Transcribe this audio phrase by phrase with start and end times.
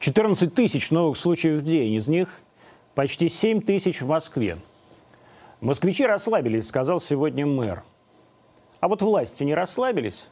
[0.00, 2.40] 14 тысяч новых случаев в день, из них
[2.94, 4.56] почти 7 тысяч в Москве.
[5.60, 7.82] Москвичи расслабились, сказал сегодня мэр.
[8.80, 10.28] А вот власти не расслабились.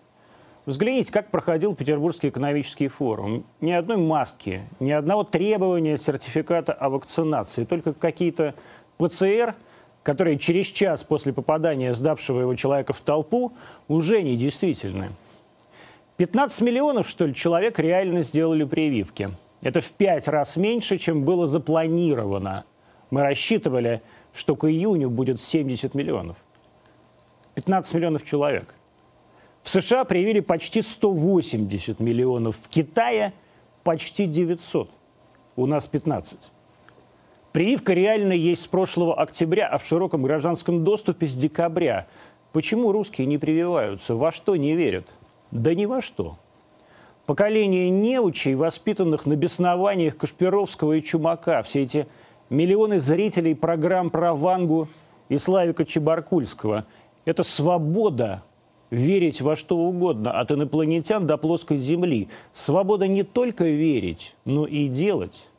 [0.65, 3.45] Взгляните, как проходил Петербургский экономический форум.
[3.61, 8.55] Ни одной маски, ни одного требования сертификата о вакцинации, только какие-то
[8.97, 9.55] ПЦР,
[10.03, 13.53] которые через час после попадания сдавшего его человека в толпу
[13.87, 15.11] уже не действительны.
[16.17, 19.31] 15 миллионов, что ли, человек реально сделали прививки.
[19.63, 22.65] Это в пять раз меньше, чем было запланировано.
[23.11, 26.37] Мы рассчитывали, что к июню будет 70 миллионов.
[27.55, 28.75] 15 миллионов человек.
[29.63, 33.33] В США привили почти 180 миллионов, в Китае
[33.83, 34.91] почти 900.
[35.57, 36.51] У нас 15.
[37.53, 42.07] Прививка реально есть с прошлого октября, а в широком гражданском доступе с декабря.
[42.53, 44.15] Почему русские не прививаются?
[44.15, 45.09] Во что не верят?
[45.51, 46.39] Да ни во что.
[47.29, 52.07] Поколение неучей, воспитанных на беснованиях Кашпировского и Чумака, все эти
[52.49, 54.89] миллионы зрителей программ про Вангу
[55.29, 56.87] и Славика Чебаркульского–
[57.27, 58.43] это свобода
[58.89, 62.29] верить во что угодно, от инопланетян до плоской Земли.
[62.55, 65.51] Свобода не только верить, но и делать.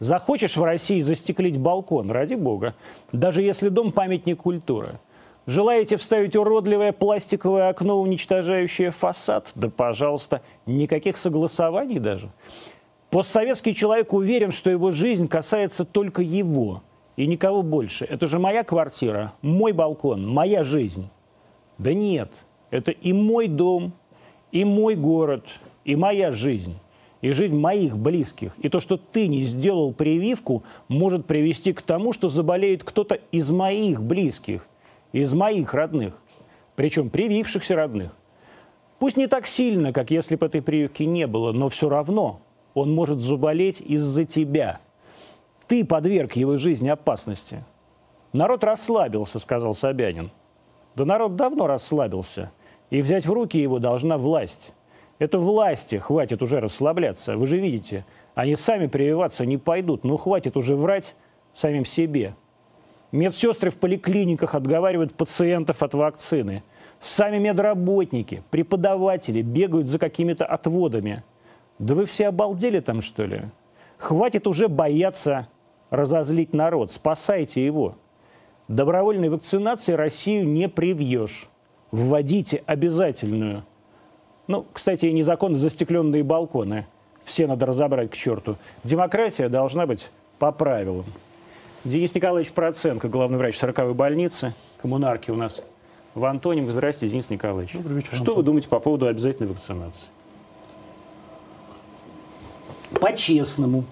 [0.00, 2.74] Захочешь в России застеклить балкон, ради бога,
[3.12, 4.98] даже если дом памятник культуры.
[5.46, 9.50] Желаете вставить уродливое пластиковое окно, уничтожающее фасад?
[9.54, 12.30] Да, пожалуйста, никаких согласований даже.
[13.10, 16.82] Постсоветский человек уверен, что его жизнь касается только его
[17.16, 18.06] и никого больше.
[18.06, 21.08] Это же моя квартира, мой балкон, моя жизнь.
[21.76, 22.30] Да нет,
[22.70, 23.92] это и мой дом,
[24.50, 25.44] и мой город,
[25.84, 26.78] и моя жизнь,
[27.20, 28.54] и жизнь моих близких.
[28.58, 33.50] И то, что ты не сделал прививку, может привести к тому, что заболеет кто-то из
[33.50, 34.66] моих близких,
[35.14, 36.20] из моих родных,
[36.76, 38.12] причем привившихся родных.
[38.98, 42.40] Пусть не так сильно, как если бы этой прививки не было, но все равно
[42.74, 44.80] он может заболеть из-за тебя.
[45.66, 47.64] Ты подверг его жизни опасности.
[48.32, 50.30] Народ расслабился, сказал Собянин.
[50.94, 52.52] Да народ давно расслабился–
[52.94, 54.72] и взять в руки его должна власть.
[55.18, 57.36] Это власти, хватит уже расслабляться.
[57.36, 58.04] Вы же видите,
[58.36, 60.04] они сами прививаться не пойдут.
[60.04, 61.16] Ну, хватит уже врать
[61.54, 62.36] самим себе.
[63.14, 66.64] Медсестры в поликлиниках отговаривают пациентов от вакцины.
[67.00, 71.22] Сами медработники, преподаватели бегают за какими-то отводами.
[71.78, 73.42] Да вы все обалдели там, что ли?
[73.98, 75.46] Хватит уже бояться
[75.90, 76.90] разозлить народ.
[76.90, 77.94] Спасайте его.
[78.66, 81.48] Добровольной вакцинации Россию не привьешь
[81.92, 83.62] вводите обязательную.
[84.48, 86.84] Ну, кстати, незаконно застекленные балконы.
[87.22, 88.56] Все надо разобрать к черту.
[88.82, 90.10] Демократия должна быть
[90.40, 91.04] по правилам.
[91.84, 95.62] Денис Николаевич Проценко, главный врач 40-й больницы, коммунарки у нас
[96.14, 96.70] в Антоним.
[96.70, 97.74] Здравствуйте, Денис Николаевич.
[97.74, 98.36] Добрый вечер, Что Антон.
[98.36, 100.08] вы думаете по поводу обязательной вакцинации?
[102.98, 103.84] По-честному.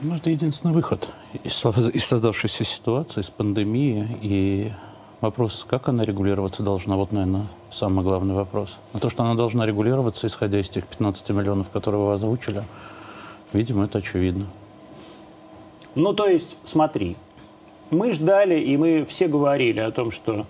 [0.00, 1.08] Ну, это единственный выход
[1.44, 4.72] из, из создавшейся ситуации, из пандемии и
[5.20, 8.78] Вопрос, как она регулироваться должна, вот, наверное, самый главный вопрос.
[8.92, 12.62] А то, что она должна регулироваться, исходя из тех 15 миллионов, которые вы озвучили,
[13.52, 14.46] видимо, это очевидно.
[15.98, 17.16] Ну, то есть, смотри,
[17.90, 20.46] мы ждали, и мы все говорили о том, что,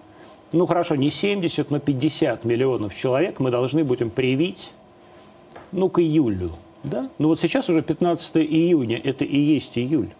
[0.52, 4.72] ну, хорошо, не 70, но 50 миллионов человек мы должны будем привить,
[5.72, 6.52] ну, к июлю,
[6.84, 7.08] да?
[7.16, 10.10] Ну, вот сейчас уже 15 июня, это и есть июль.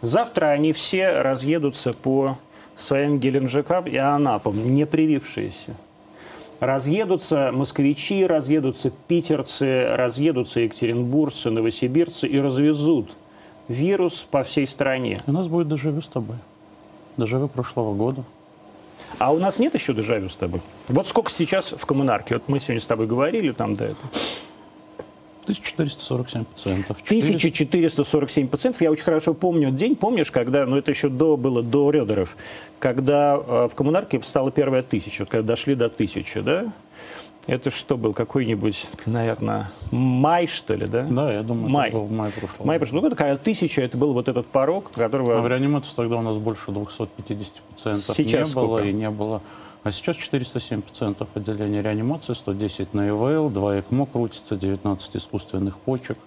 [0.00, 2.38] Завтра они все разъедутся по
[2.76, 5.74] своим Геленджикам и Анапам, не привившиеся.
[6.60, 13.10] Разъедутся москвичи, разъедутся питерцы, разъедутся екатеринбургцы, новосибирцы и развезут
[13.68, 15.18] вирус по всей стране.
[15.26, 16.36] У нас будет дежавю с тобой.
[17.16, 18.24] Дежавю прошлого года.
[19.18, 20.60] А у нас нет еще дежавю с тобой?
[20.88, 22.34] Вот сколько сейчас в коммунарке?
[22.34, 24.10] Вот мы сегодня с тобой говорили там до этого.
[25.42, 26.98] 1447 пациентов.
[27.04, 28.80] 1447 пациентов.
[28.80, 32.36] Я очень хорошо помню день, помнишь, когда, ну это еще до, было до Редеров,
[32.78, 36.72] когда э, в коммунарке стала первая тысяча, вот когда дошли до тысячи, да?
[37.46, 38.14] Это что был?
[38.14, 41.02] Какой-нибудь, наверное, май, что ли, да?
[41.02, 41.88] Да, я думаю, май.
[41.88, 45.38] это был май прошлого Май прошлого года, когда тысяча, это был вот этот порог, которого...
[45.38, 48.68] А в реанимации тогда у нас больше 250 пациентов Сейчас не сколько?
[48.68, 49.42] было и не было
[49.84, 56.18] а сейчас 407 пациентов отделения реанимации, 110 на ИВЛ, 2 ЭКМО крутится, 19 искусственных почек,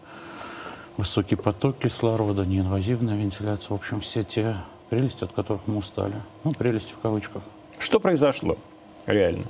[0.97, 3.69] высокий поток кислорода, неинвазивная вентиляция.
[3.69, 4.57] В общем, все те
[4.89, 6.15] прелести, от которых мы устали.
[6.43, 7.43] Ну, прелести в кавычках.
[7.79, 8.57] Что произошло
[9.05, 9.45] реально?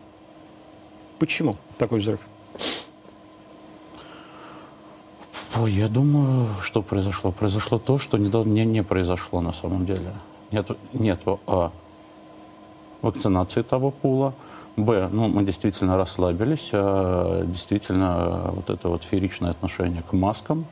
[1.19, 2.19] Почему такой взрыв?
[5.57, 7.31] Ой, я думаю, что произошло.
[7.31, 10.13] Произошло то, что не, не, не произошло на самом деле.
[10.51, 11.71] Нет, нет а,
[13.01, 14.33] вакцинации того пула.
[14.75, 20.65] Б, ну, мы действительно расслабились, а, действительно вот это вот фееричное отношение к маскам.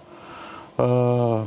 [0.77, 1.45] Э,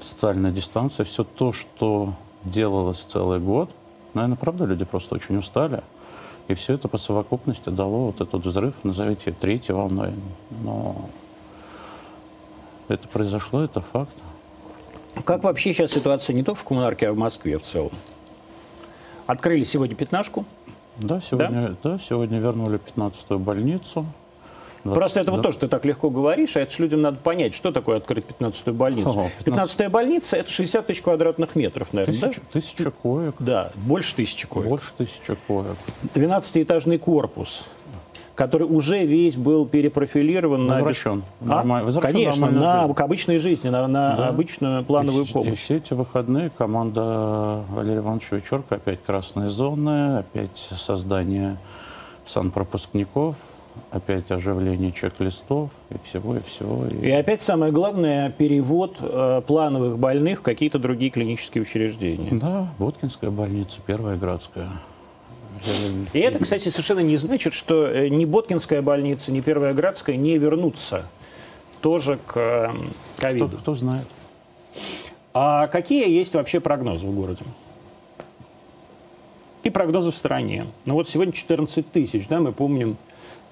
[0.00, 2.14] социальная дистанция, все то, что
[2.44, 3.70] делалось целый год.
[4.14, 5.82] Наверное, правда, люди просто очень устали.
[6.48, 10.12] И все это по совокупности дало вот этот взрыв, назовите третьей волной.
[10.62, 11.08] Но
[12.88, 14.16] это произошло, это факт.
[15.24, 17.92] Как вообще сейчас ситуация не только в коммунарке, а в Москве в целом?
[19.26, 20.46] Открыли сегодня пятнашку.
[20.96, 21.90] Да, сегодня, да?
[21.90, 24.06] Да, сегодня вернули 15-ю больницу.
[24.84, 27.18] 20, Просто это вот то, что ты так легко говоришь, а это же людям надо
[27.18, 29.10] понять, что такое открыть 15-ю больницу.
[29.10, 29.78] Ага, 15...
[29.78, 32.46] 15-я больница– это 60 тысяч квадратных метров, наверное, тысяча, да?
[32.52, 33.34] Тысяча коек.
[33.38, 34.68] Да, больше тысячи коек.
[34.68, 35.76] Больше тысячи коек.
[36.14, 37.64] 12-этажный корпус
[38.38, 41.24] который уже весь был перепрофилирован Возвращен.
[41.40, 41.60] на...
[41.60, 41.64] А?
[41.82, 42.94] Возвращен Конечно, на жизнь.
[42.94, 44.28] к обычной жизни, на, на да.
[44.28, 45.52] обычную плановую и, помощь.
[45.54, 51.56] И все эти выходные команда Валерия Ивановича Вечерка опять красные зоны, опять создание
[52.24, 53.34] санпропускников,
[53.90, 56.86] опять оживление чек-листов и всего, и всего.
[56.86, 57.08] И...
[57.08, 62.28] и опять самое главное, перевод э, плановых больных в какие-то другие клинические учреждения.
[62.30, 64.68] Да, Боткинская больница, Первая Градская.
[66.12, 70.38] И это, кстати, совершенно не значит, что э, ни Боткинская больница, ни Первая Градская не
[70.38, 71.04] вернутся
[71.80, 72.70] тоже к э,
[73.16, 73.48] ковиду.
[73.48, 74.06] Кто, кто знает.
[75.34, 77.44] А какие есть вообще прогнозы в городе?
[79.62, 80.66] И прогнозы в стране.
[80.84, 82.96] Ну вот сегодня 14 тысяч, да, мы помним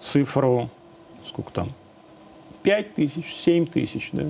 [0.06, 0.70] цифру,
[1.24, 1.72] сколько там,
[2.62, 4.24] 5 тысяч, 7 тысяч, да.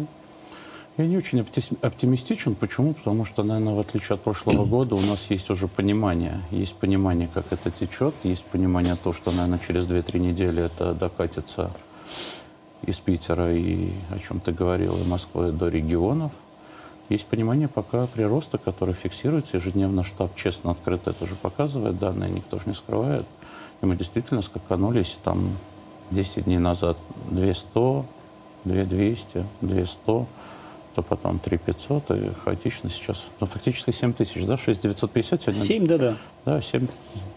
[0.97, 2.55] Я не очень оптимистичен.
[2.55, 2.95] Почему?
[2.95, 6.41] Потому что, наверное, в отличие от прошлого года, у нас есть уже понимание.
[6.51, 8.15] Есть понимание, как это течет.
[8.23, 11.71] Есть понимание то, что, наверное, через 2-3 недели это докатится
[12.83, 16.33] из Питера и, о чем ты говорил, и Москвы до регионов.
[17.11, 20.03] Есть понимание пока прироста, который фиксируется ежедневно.
[20.03, 23.27] Штаб честно, открыто это же показывает, данные никто же не скрывает.
[23.83, 25.57] И мы действительно скаканули, если там
[26.11, 26.97] 10 дней назад
[27.31, 28.05] 200,
[28.65, 29.97] 2200, 200,
[30.97, 35.63] то потом 3 500, и хаотично сейчас, ну, фактически 7 тысяч, да, 6 950 сегодня?
[35.63, 36.17] 7, да-да.
[36.47, 36.89] Да, 7,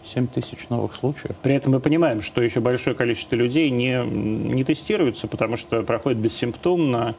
[0.04, 1.36] 7 тысяч новых случаев.
[1.42, 6.18] При этом мы понимаем, что еще большое количество людей не, не тестируются, потому что проходит
[6.20, 7.14] бессимптомно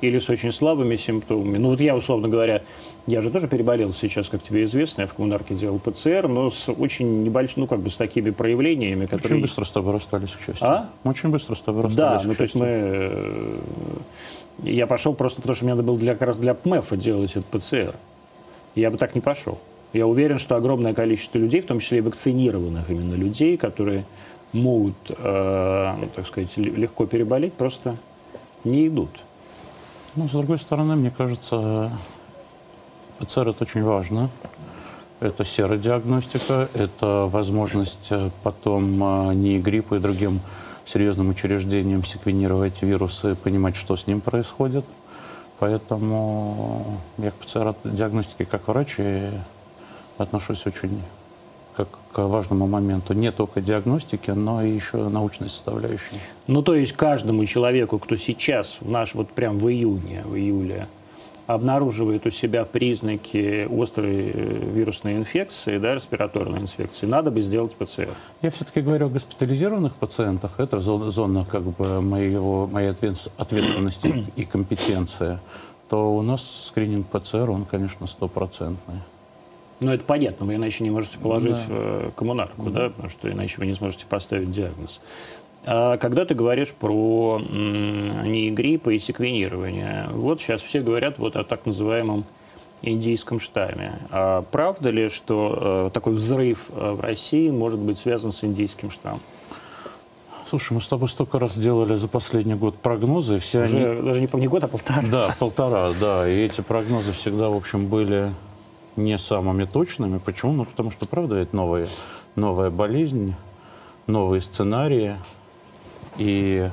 [0.00, 1.58] или с очень слабыми симптомами.
[1.58, 2.62] Ну вот я, условно говоря,
[3.06, 6.68] я же тоже переболел сейчас, как тебе известно, я в коммунарке делал ПЦР, но с
[6.68, 9.34] очень небольшим, ну как бы с такими проявлениями, которые...
[9.34, 10.66] Очень быстро с тобой расстались, к счастью.
[10.66, 10.90] А?
[11.04, 12.66] Мы очень быстро с тобой расстались, Да, ну то есть мы...
[12.68, 13.58] Э,
[14.62, 17.46] я пошел просто потому, что мне надо было для, как раз для ПМЭФа делать этот
[17.46, 17.94] ПЦР.
[18.74, 19.58] Я бы так не пошел.
[19.92, 24.04] Я уверен, что огромное количество людей, в том числе и вакцинированных именно людей, которые
[24.52, 27.96] могут, э, так сказать, легко переболеть, просто
[28.64, 29.10] не идут.
[30.16, 31.92] Ну, с другой стороны, мне кажется,
[33.18, 34.30] ПЦР это очень важно.
[35.20, 40.40] Это серодиагностика, это возможность э, потом э, не гриппу и другим
[40.86, 44.86] серьезным учреждениям секвенировать вирусы, понимать, что с ним происходит.
[45.58, 48.96] Поэтому я к ПЦР-диагностике как врач
[50.16, 51.02] отношусь очень
[51.76, 53.12] как к важному моменту.
[53.12, 56.20] Не только диагностики, но и еще научной составляющей.
[56.46, 60.88] Ну, то есть каждому человеку, кто сейчас, в наш вот прям в июне, в июле,
[61.46, 68.08] обнаруживает у себя признаки острой э, вирусной инфекции, да, респираторной инфекции, надо бы сделать ПЦР.
[68.42, 70.58] Я все-таки говорю о госпитализированных пациентах.
[70.58, 75.38] Это зона как бы моего, моей ответственности и компетенции.
[75.88, 78.96] То у нас скрининг ПЦР, он, конечно, стопроцентный.
[79.80, 81.74] Ну, это понятно, вы иначе не можете положить да.
[81.74, 82.80] в коммунарку, да.
[82.80, 85.00] да, потому что иначе вы не сможете поставить диагноз.
[85.66, 91.44] А когда ты говоришь про не грипп и секвенирование, вот сейчас все говорят вот о
[91.44, 92.24] так называемом
[92.82, 93.98] индийском штамме.
[94.10, 98.90] А правда ли, что э, такой взрыв э, в России может быть связан с индийским
[98.90, 99.20] штаммом?
[100.48, 103.38] Слушай, мы с тобой столько раз делали за последний год прогнозы.
[103.38, 104.02] Все Уже они...
[104.02, 105.02] даже не, не год, а полтора.
[105.10, 106.28] Да, полтора, да.
[106.28, 108.30] И эти прогнозы всегда, в общем, были
[108.96, 110.18] не самыми точными.
[110.18, 110.52] Почему?
[110.52, 111.88] Ну, потому что, правда, это новая,
[112.34, 113.34] новая болезнь,
[114.06, 115.16] новые сценарии.
[116.16, 116.68] И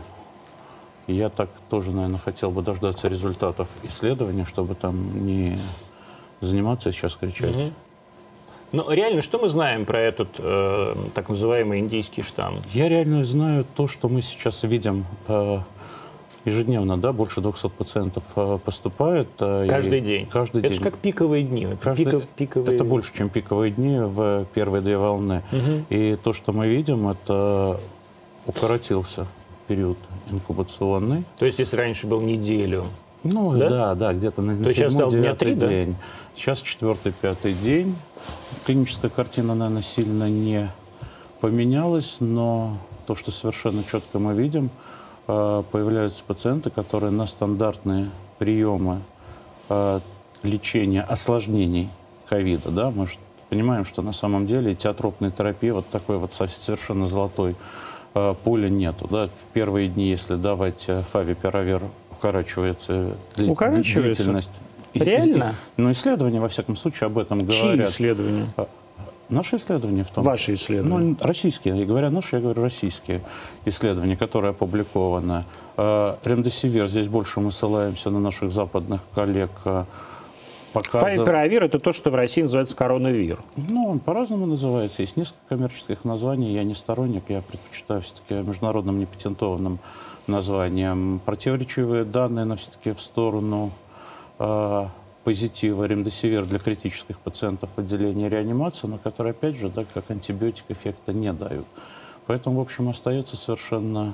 [1.07, 5.59] я так тоже, наверное, хотел бы дождаться результатов исследования, чтобы там не
[6.39, 7.55] заниматься сейчас кричать.
[7.55, 7.71] Угу.
[8.73, 12.61] Ну, реально, что мы знаем про этот э, так называемый индийский штамм?
[12.73, 15.59] Я реально знаю то, что мы сейчас видим э,
[16.45, 19.27] ежедневно, да, больше 200 пациентов э, поступает.
[19.39, 20.27] Э, каждый день?
[20.27, 20.77] Каждый это день.
[20.77, 21.63] Это как пиковые дни.
[21.63, 22.75] Это, каждый, пиков, пиковые...
[22.75, 25.43] это больше, чем пиковые дни в первые две волны.
[25.51, 25.85] Угу.
[25.89, 27.79] И то, что мы видим, это
[28.45, 29.25] укоротился
[29.67, 29.97] период
[30.29, 31.23] инкубационный.
[31.39, 32.85] То есть, если раньше был неделю,
[33.23, 35.93] ну да, да, да где-то на, на седьмой, девятый день.
[35.93, 35.99] Да?
[36.35, 37.95] Сейчас четвертый, пятый день.
[38.65, 40.69] Клиническая картина, наверное, сильно не
[41.39, 44.69] поменялась, но то, что совершенно четко мы видим–
[45.25, 49.01] появляются пациенты, которые на стандартные приемы
[49.69, 49.99] э,
[50.43, 51.89] лечения осложнений
[52.27, 53.07] ковида, да, мы
[53.49, 57.55] понимаем, что на самом деле теотропной терапии вот такой вот совершенно золотой
[58.15, 63.15] э, пули нету, да, в первые дни, если давать э, фавипиравир, укорачивается,
[63.47, 64.23] укорачивается?
[64.23, 64.51] длительность.
[64.93, 65.55] Реально?
[65.77, 67.87] Ну, исследования, во всяком случае, об этом говорят.
[67.89, 68.53] Чьи исследования?
[69.29, 71.15] Наши исследования в том Ваши исследования?
[71.19, 71.77] Ну, российские.
[71.77, 73.21] Я говорю наши, я говорю российские
[73.65, 75.45] исследования, которые опубликованы.
[75.77, 79.85] Э, ремдесивир, здесь больше мы ссылаемся на наших западных коллег, э,
[80.73, 81.17] показывает...
[81.17, 83.39] Файпиравир– это то, что в России называется коронавир.
[83.55, 85.01] Ну, он по-разному называется.
[85.01, 86.53] Есть несколько коммерческих названий.
[86.53, 89.79] Я не сторонник, я предпочитаю все-таки международным непатентованным
[90.27, 91.21] названием.
[91.25, 93.71] Противоречивые данные, но все-таки в сторону
[94.39, 94.87] э,
[95.23, 100.65] позитива ремдесивир для критических пациентов в отделении реанимации, но которые, опять же, да, как антибиотик
[100.69, 101.65] эффекта не дают.
[102.27, 104.13] Поэтому, в общем, остается совершенно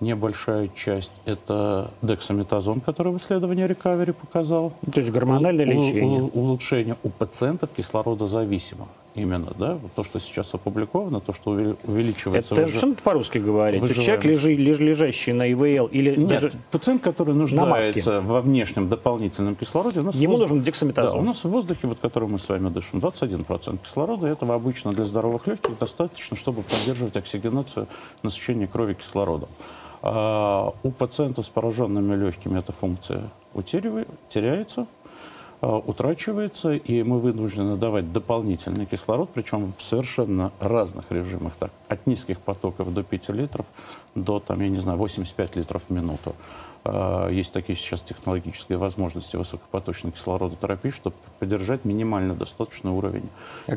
[0.00, 4.72] небольшая часть– это дексаметазон, который в исследовании Recovery показал.
[4.92, 6.22] То есть гормональное лечение.
[6.22, 12.54] Улучшение у пациентов кислородозависимых именно, да, то, что сейчас опубликовано, то, что увеличивается...
[12.54, 12.76] Это выжи...
[12.76, 13.82] что по-русски говорить?
[13.94, 16.16] Человек, лежи, леж, лежащий на ИВЛ или...
[16.16, 16.52] Нет, даже...
[16.70, 20.00] пациент, который нуждается во внешнем дополнительном кислороде...
[20.00, 20.50] У нас Ему воздух...
[20.50, 21.12] нужен дексаметазон.
[21.12, 24.26] Да, у нас в воздухе, вот, который мы с вами дышим, 21% кислорода.
[24.26, 27.86] Этого обычно для здоровых легких достаточно, чтобы поддерживать оксигенацию
[28.22, 29.48] насыщения крови кислородом.
[30.02, 33.30] А у пациентов с пораженными легкими эта функция
[34.28, 34.86] теряется, а,
[35.60, 42.40] утрачивается, и мы вынуждены давать дополнительный кислород, причем в совершенно разных режимах, так, от низких
[42.40, 43.66] потоков до 5 литров
[44.14, 46.34] до, там, я не знаю, 85 литров в минуту.
[46.84, 53.28] А, есть такие сейчас технологические возможности высокопоточной кислородотерапии, чтобы поддержать минимально достаточный уровень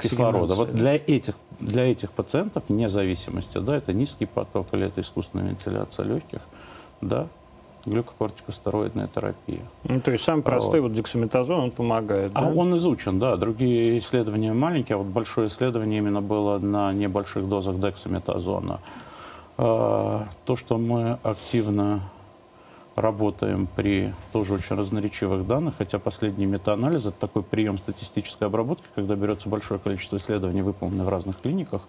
[0.01, 0.55] кислорода.
[0.55, 5.49] Вот для этих, для этих пациентов, вне зависимости, да, это низкий поток или это искусственная
[5.49, 6.41] вентиляция легких,
[7.01, 7.27] да,
[7.87, 9.61] глюкокортикостероидная терапия.
[9.83, 13.35] Ну, то есть самый простой вот, вот дексаметазон, он помогает, А он изучен, да.
[13.37, 18.79] Другие исследования маленькие, а вот большое исследование именно было на небольших дозах дексаметазона.
[19.57, 22.01] А, то, что мы активно
[22.97, 29.15] работаем при тоже очень разноречивых данных, хотя последний метаанализ– это такой прием статистической обработки, когда
[29.15, 31.83] берется большое количество исследований, выполненных в разных клиниках,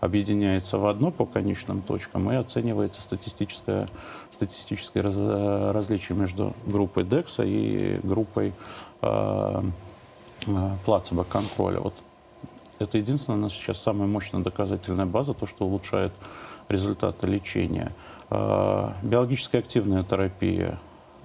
[0.00, 3.88] объединяется в одно по конечным точкам и оценивается статистическое,
[4.30, 5.16] статистическое раз,
[5.74, 8.52] различие между группой DEX и группой
[9.02, 9.62] э,
[10.46, 11.80] э, плацебо-контроля.
[11.80, 11.94] Вот
[12.78, 16.12] это единственная у нас сейчас самая мощная доказательная база, то, что улучшает
[16.72, 17.92] результаты лечения.
[18.30, 20.78] А, биологически активная терапия,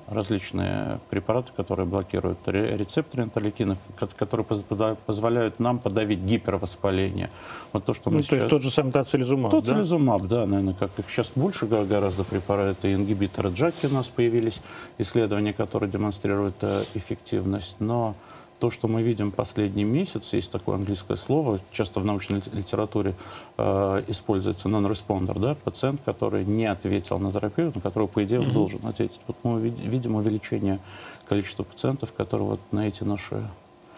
[0.08, 3.78] различные препараты, которые блокируют рецепторы интерлейкинов,
[4.18, 7.30] которые позволяют нам подавить гипервоспаление.
[7.74, 8.30] Вот то, что мы ну, сейчас...
[8.30, 9.60] То есть тот же самый тоцилизумаб, да?
[9.60, 14.62] Тоцилизумаб, да, наверное, как их сейчас больше гораздо препараты, ингибиторы джаки у нас появились,
[14.98, 18.16] исследования, которые демонстрируют э, эффективность, но
[18.60, 23.16] то, что мы видим последний месяц, есть такое английское слово, часто в научной литературе
[23.58, 28.48] э, используется non-responder, да, пациент, который не ответил на терапию, на которую, по идее, он
[28.48, 28.54] mm-hmm.
[28.54, 29.22] должен ответить.
[29.28, 30.80] Вот мы видим увеличение
[31.28, 33.44] количества пациентов, которые вот на эти наши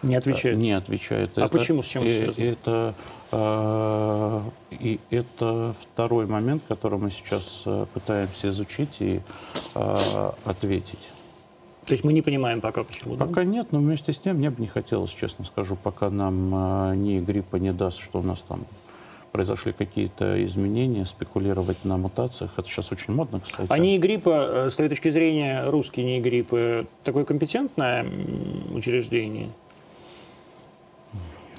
[0.02, 0.58] не отвечают.
[0.58, 1.36] Не отвечают.
[1.36, 1.82] А это, почему?
[1.82, 2.44] С чем это связано?
[2.44, 2.94] Это,
[3.32, 4.40] э,
[4.70, 9.20] и это второй момент, который мы сейчас э, пытаемся изучить и
[9.74, 11.10] э, ответить.
[11.90, 13.16] То есть мы не понимаем пока почему?
[13.16, 13.44] Пока да?
[13.44, 17.18] нет, но вместе с тем мне бы не хотелось, честно скажу, пока нам э, ни
[17.18, 18.64] гриппа не даст, что у нас там
[19.32, 22.52] произошли какие-то изменения, спекулировать на мутациях.
[22.56, 23.66] Это сейчас очень модно, кстати.
[23.68, 28.06] А НИИ гриппа, с твоей точки зрения, русские НИИ гриппы, такое компетентное
[28.72, 29.48] учреждение?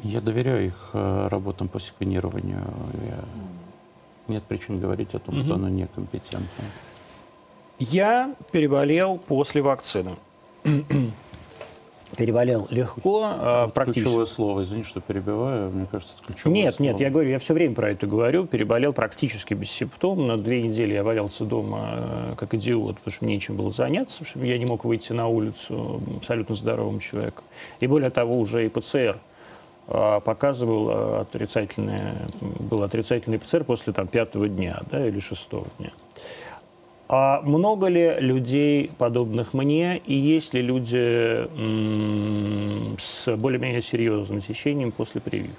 [0.01, 2.63] Я доверяю их э, работам по секвенированию.
[3.05, 3.25] Я...
[4.29, 5.43] Нет причин говорить о том, угу.
[5.43, 6.69] что оно некомпетентное.
[7.81, 10.15] Я переболел после вакцины.
[12.15, 14.03] переболел легко, а, практически.
[14.03, 16.89] Ключевое слово, извини, что перебиваю, мне кажется, это ключевое Нет, слово.
[16.89, 21.03] нет, я говорю, я все время про это говорю, переболел практически бессимптомно, две недели я
[21.03, 24.85] валялся дома э, как идиот, потому что мне нечем было заняться, чтобы я не мог
[24.85, 27.45] выйти на улицу абсолютно здоровым человеком.
[27.79, 29.17] И более того, уже и ПЦР
[29.88, 31.97] а, показывал э, отрицательный,
[32.41, 35.91] был отрицательный ПЦР после там, пятого дня да, или шестого дня.
[37.13, 41.46] А много ли людей, подобных мне, и есть ли люди
[42.98, 45.58] с более-менее серьезным течением после прививки?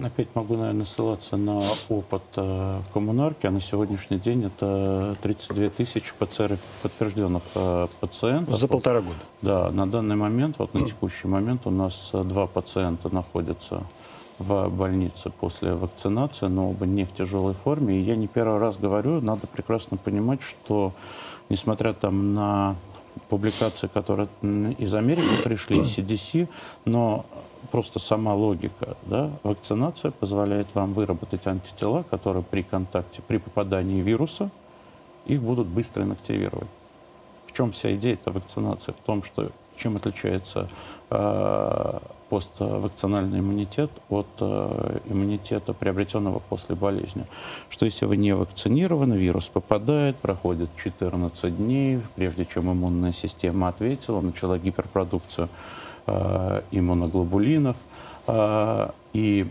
[0.00, 6.12] Опять могу, наверное, ссылаться на опыт э, коммунарки, а на сегодняшний день это 32 тысячи
[6.18, 8.58] ПЦР подтвержденных э, пациентов.
[8.58, 9.18] За полтора года?
[9.42, 13.82] Да, на данный момент, вот на текущий момент у нас два пациента находятся
[14.40, 18.00] в больнице после вакцинации, но оба не в тяжелой форме.
[18.00, 20.94] И я не первый раз говорю, надо прекрасно понимать, что
[21.50, 22.74] несмотря там на
[23.28, 24.28] публикации, которые
[24.78, 26.48] из Америки пришли, CDC,
[26.86, 27.26] но
[27.70, 34.50] просто сама логика, да, вакцинация позволяет вам выработать антитела, которые при контакте, при попадании вируса,
[35.26, 36.70] их будут быстро инактивировать.
[37.46, 38.92] В чем вся идея этой вакцинации?
[38.92, 40.70] В том, что чем отличается
[41.10, 41.98] э,
[42.30, 47.26] поствакцинальный иммунитет от э, иммунитета, приобретенного после болезни.
[47.68, 54.20] Что если вы не вакцинированы, вирус попадает, проходит 14 дней, прежде чем иммунная система ответила,
[54.20, 55.48] начала гиперпродукцию
[56.06, 57.76] э, иммуноглобулинов.
[58.28, 59.46] Э, и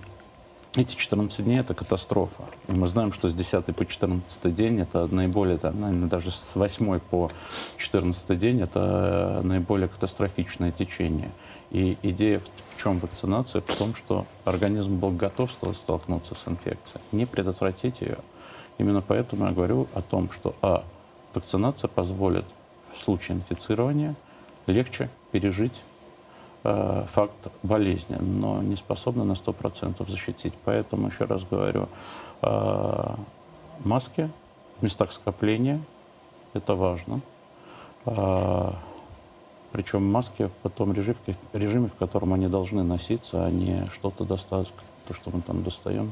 [0.75, 2.43] эти 14 дней– это катастрофа.
[2.67, 6.55] И мы знаем, что с 10 по 14 день– это наиболее, там, наверное, даже с
[6.55, 7.29] 8 по
[7.77, 11.31] 14 день– это наиболее катастрофичное течение.
[11.71, 13.61] И идея в чем вакцинация?
[13.61, 18.17] В том, что организм был готов столкнуться с инфекцией, не предотвратить ее.
[18.77, 20.83] Именно поэтому я говорю о том, что, а,
[21.33, 22.45] вакцинация позволит
[22.93, 24.15] в случае инфицирования
[24.65, 25.81] легче пережить
[26.63, 30.53] Э, факт болезни, но не способна на 100% защитить.
[30.65, 31.87] Поэтому, еще раз говорю,
[32.41, 33.15] э,
[33.85, 34.29] маски
[34.79, 35.79] в местах скопления–
[36.53, 37.21] это важно.
[38.05, 38.73] Э,
[39.71, 41.17] причем маски в том режиме,
[41.53, 44.67] режиме, в котором они должны носиться, а не что-то достать,
[45.07, 46.11] то, что мы там достаем.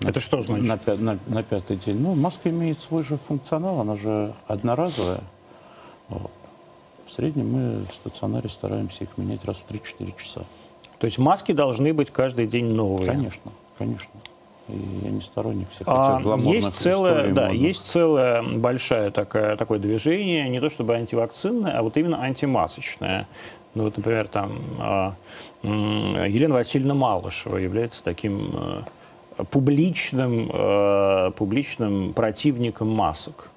[0.00, 0.86] Это на, что значит?
[0.86, 2.00] На, на, на пятый день.
[2.00, 5.20] Ну, маска имеет свой же функционал, она же одноразовая.
[6.08, 6.30] Вот.
[7.06, 10.44] В среднем мы в стационаре стараемся их менять раз в 3-4 часа.
[10.98, 13.10] То есть маски должны быть каждый день новые?
[13.10, 14.10] Конечно, конечно.
[14.72, 19.78] И я не сторонник всех а, этих есть целое, да, есть целое большое такое, такое
[19.78, 23.26] движение, не то чтобы антивакцинное, а вот именно антимасочное.
[23.74, 25.14] Ну вот, например, там а,
[25.62, 28.84] Елена Васильевна Малышева является таким а,
[29.44, 33.50] публичным, а, публичным противником масок.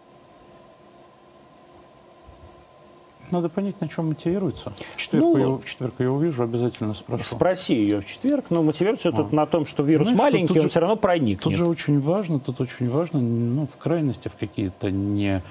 [3.32, 4.74] Надо понять, на чем мотивируется.
[4.96, 7.24] В четверг, ну, я, в четверг я увижу, обязательно спрошу.
[7.24, 9.12] Спроси ее в четверг, но мотивируется а.
[9.12, 11.44] тут на том, что вирус Знаешь, маленький, он же, все равно проникнет.
[11.44, 15.42] Тут же очень важно, тут очень важно, ну, в крайности в какие-то не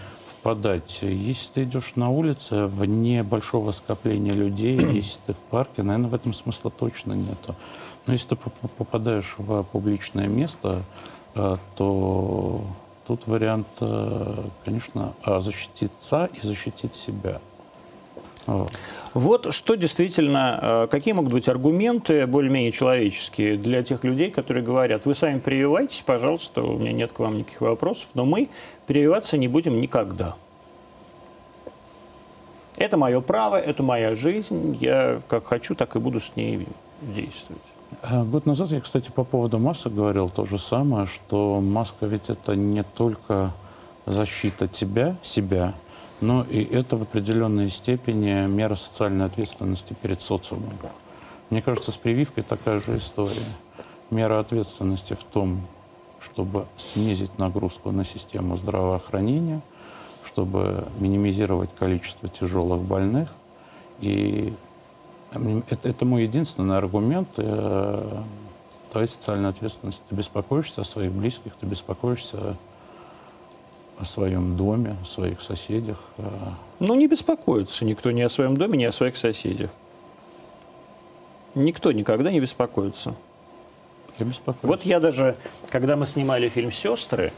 [0.42, 0.98] впадать.
[1.02, 6.14] Если ты идешь на улице вне большого скопления людей, если ты в парке, наверное, в
[6.14, 7.54] этом смысла точно нету.
[8.06, 10.82] Но если ты попадаешь в публичное место,
[11.36, 12.64] э, то
[13.06, 17.40] тут вариант, э, конечно, а, защититься и защитить себя.
[18.46, 19.52] Вот.
[19.54, 25.14] что действительно, э, какие могут быть аргументы более-менее человеческие для тех людей, которые говорят, вы
[25.14, 28.48] сами прививайтесь, пожалуйста, у меня нет к вам никаких вопросов, но мы
[28.86, 30.34] прививаться не будем никогда.
[32.76, 36.66] Это мое право, это моя жизнь, я как хочу, так и буду с ней
[37.02, 37.62] действовать.
[38.02, 42.30] Э, год назад я, кстати, по поводу масок говорил то же самое, что маска ведь
[42.30, 43.52] это не только
[44.06, 45.74] защита тебя, себя,
[46.22, 50.78] но и это в определенной степени мера социальной ответственности перед социумом.
[51.50, 53.44] Мне кажется, с прививкой такая же история.
[54.10, 55.60] Мера ответственности в том,
[56.20, 59.60] чтобы снизить нагрузку на систему здравоохранения,
[60.24, 63.28] чтобы минимизировать количество тяжелых больных.
[64.00, 64.54] И
[65.32, 68.22] это, это мой единственный аргумент э,
[68.90, 70.02] твоей социальной ответственности.
[70.08, 72.56] Ты беспокоишься о своих близких, ты беспокоишься
[74.02, 75.98] о своем доме, о своих соседях.
[76.18, 76.24] Э.
[76.80, 79.70] Ну, не беспокоится никто ни о своем доме, ни о своих соседях.
[81.54, 83.14] Никто никогда не беспокоится.
[84.18, 84.64] Я беспокоюсь.
[84.64, 85.36] Вот я даже,
[85.70, 87.32] когда мы снимали фильм «Сестры»,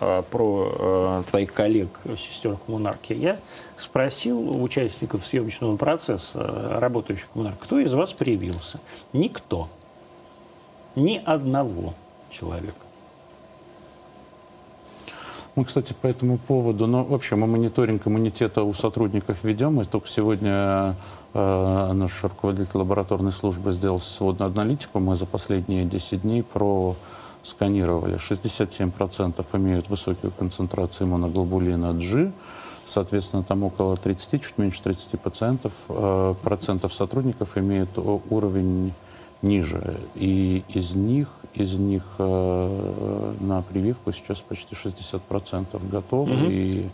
[0.00, 3.38] э, про э, твоих коллег, сестер коммунарки, я
[3.78, 8.80] спросил у участников съемочного процесса, работающих в коммунарке, кто из вас привился?
[9.12, 9.68] Никто.
[10.96, 11.94] Ни одного
[12.30, 12.89] человека.
[15.56, 20.08] Мы, кстати, по этому поводу, ну, вообще, мы мониторинг иммунитета у сотрудников ведем, и только
[20.08, 20.96] сегодня
[21.34, 25.00] э, наш руководитель лабораторной службы сделал сводную аналитику.
[25.00, 26.96] Мы за последние 10 дней про
[27.42, 28.16] сканировали.
[28.16, 32.30] 67% имеют высокую концентрацию иммуноглобулина G,
[32.86, 38.92] соответственно, там около 30, чуть меньше 30 пациентов, э, процентов сотрудников имеют уровень
[39.42, 40.00] ниже.
[40.14, 46.32] И из них, из них э, на прививку сейчас почти 60% готовы.
[46.32, 46.52] Mm-hmm.
[46.52, 46.90] И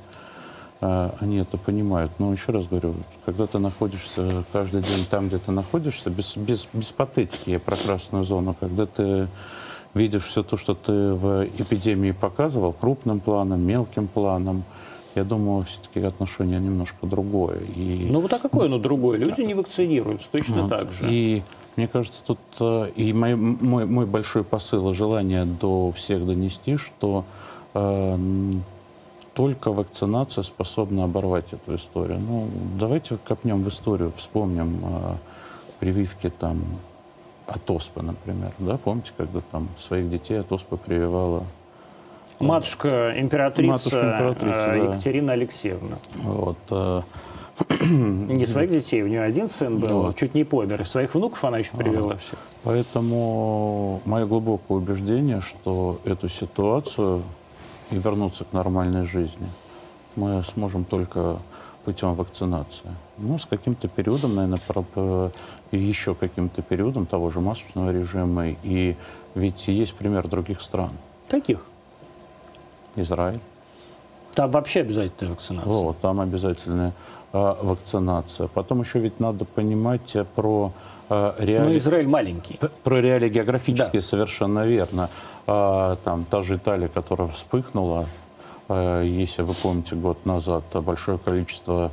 [0.80, 2.12] э, они это понимают.
[2.18, 6.68] Но еще раз говорю, когда ты находишься каждый день там, где ты находишься, без, без,
[6.72, 9.28] без патетики я про красную зону, когда ты
[9.94, 14.64] видишь все то, что ты в эпидемии показывал, крупным планом, мелким планом,
[15.14, 17.60] я думаю, все-таки отношение немножко другое.
[17.74, 18.06] И...
[18.10, 19.16] Ну вот а какое оно другое?
[19.16, 21.10] Люди не вакцинируются точно ну, так же.
[21.10, 21.42] И
[21.76, 26.76] Мне кажется, тут э, и мой, мой, мой большой посыл и желание до всех донести,
[26.76, 27.24] что
[27.74, 28.18] э,
[29.34, 32.18] только вакцинация способна оборвать эту историю.
[32.18, 35.14] Ну, давайте копнем в историю, вспомним э,
[35.80, 36.62] прививки там
[37.46, 38.52] от оспы, например.
[38.58, 38.78] Да?
[38.78, 41.44] Помните, когда там своих детей от оспы прививала
[42.38, 45.32] Матушка императрица, Матушка императрица э, Екатерина да.
[45.32, 45.98] Алексеевна.
[46.16, 47.02] Вот, э,
[47.80, 50.16] не своих детей, у нее один сын был, вот.
[50.16, 50.86] чуть не помер.
[50.86, 52.38] Своих внуков она еще привела а, всех.
[52.64, 57.22] Поэтому мое глубокое убеждение, что эту ситуацию
[57.90, 59.48] и вернуться к нормальной жизни
[60.16, 61.38] мы сможем только
[61.84, 62.90] путем вакцинации.
[63.16, 65.30] Ну, с каким-то периодом, наверное,
[65.70, 68.48] и еще каким-то периодом того же масочного режима.
[68.64, 68.96] И
[69.34, 70.90] ведь есть пример других стран.
[71.28, 71.64] Каких?
[72.96, 73.40] Израиль.
[74.34, 75.72] Там вообще обязательная вакцинация.
[75.72, 76.92] Вот, там обязательная э,
[77.32, 78.48] вакцинация.
[78.48, 80.72] Потом еще ведь надо понимать э, про
[81.08, 81.72] э, реалии...
[81.72, 82.58] Ну, Израиль маленький.
[82.82, 84.06] Про реалии географические да.
[84.06, 85.10] совершенно верно.
[85.46, 88.06] Э, там та же Италия, которая вспыхнула,
[88.68, 91.90] э, если вы помните, год назад большое количество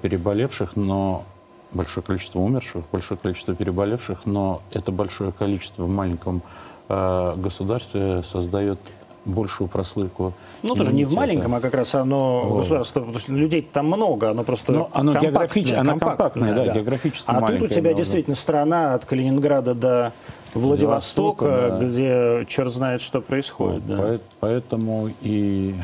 [0.00, 1.24] переболевших, но
[1.72, 6.42] большое количество умерших, большое количество переболевших, но это большое количество в маленьком
[6.88, 8.78] государстве создает
[9.24, 10.32] большую прослойку.
[10.62, 12.58] Ну, тоже не в маленьком, а как раз оно вот.
[12.60, 16.74] государство, людей там много, оно просто Но оно географически, оно компактное, да, да.
[16.74, 17.96] географически А тут у тебя но...
[17.96, 20.12] действительно страна от Калининграда до
[20.54, 21.86] Владивостока, Владивостока да.
[21.86, 23.82] где черт знает, что происходит.
[23.86, 24.18] Вот, да.
[24.40, 25.74] Поэтому и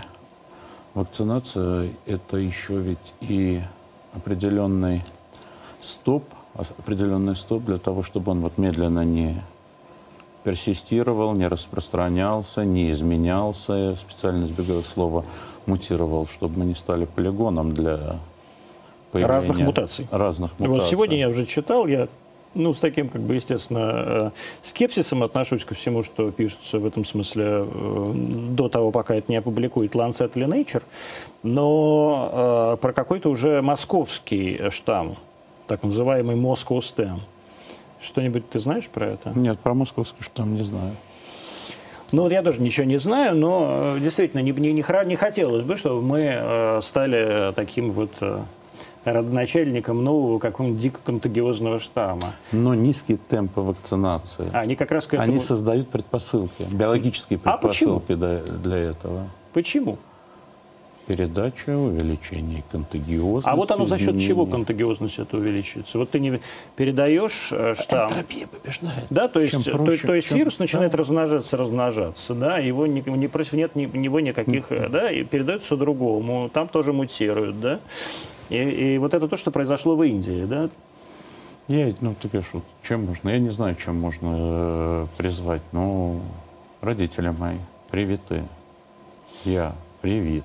[0.95, 3.63] вакцинация– это еще ведь и
[4.15, 5.05] определенный
[5.81, 6.25] стоп,
[6.55, 9.37] определенный стоп для того, чтобы он вот медленно не
[10.49, 15.27] персистировал, не распространялся, не изменялся, я специально избегаю слова
[15.67, 18.17] мутировал, чтобы мы не стали полигоном для
[19.13, 20.09] разных мутаций.
[20.11, 20.69] Разных мутаций.
[20.69, 22.09] Вот сегодня я уже читал, я
[22.55, 24.31] ну, с таким, как бы, естественно, э,
[24.63, 28.13] скепсисом отношусь ко всему, что пишется в этом смысле э,
[28.53, 30.83] до того, пока это не опубликует Lancet или Nature,
[31.43, 35.19] но э, про какой-то уже московский штамм,
[35.67, 37.21] так называемый Moscow Stem.
[38.01, 39.33] Что-нибудь ты знаешь про это?
[39.35, 40.95] Нет, про московский штамм не знаю.
[42.11, 45.77] Ну, вот я тоже ничего не знаю, но э, действительно не, не, не хотелось бы,
[45.77, 48.41] чтобы мы э, стали таким вот э,
[49.05, 52.33] родоначальником нового какого-нибудь дико контагиозного штамма.
[52.53, 54.51] Но низкие темпы вакцинации.
[54.53, 55.31] А, они как раз к этому...
[55.31, 59.25] Они создают предпосылки, биологические предпосылки а для, для этого.
[59.53, 59.99] Почему?
[61.09, 63.49] Передача, увеличение контагиозности.
[63.49, 65.99] А вот оно за счет чего контагиозность это увеличивается?
[65.99, 66.41] Вот ты не
[66.77, 68.09] передаешь э, штамм.
[68.11, 69.07] Энтропия побеждает.
[69.09, 70.37] Да, то есть, проще, то, то есть чем...
[70.37, 70.99] вирус начинает да.
[70.99, 74.89] размножаться, размножаться, да, его не, не против нет ни, него никаких, mm-hmm.
[74.91, 77.81] да, и передается другому, там тоже мутируют, да.
[78.51, 80.69] И, и вот это то, что произошло в Индии, да.
[81.69, 86.21] Я, ну, ты говоришь, вот, чем можно, я не знаю, чем можно э, призвать, но
[86.83, 87.57] родители мои
[87.91, 88.43] привиты,
[89.45, 90.45] я привит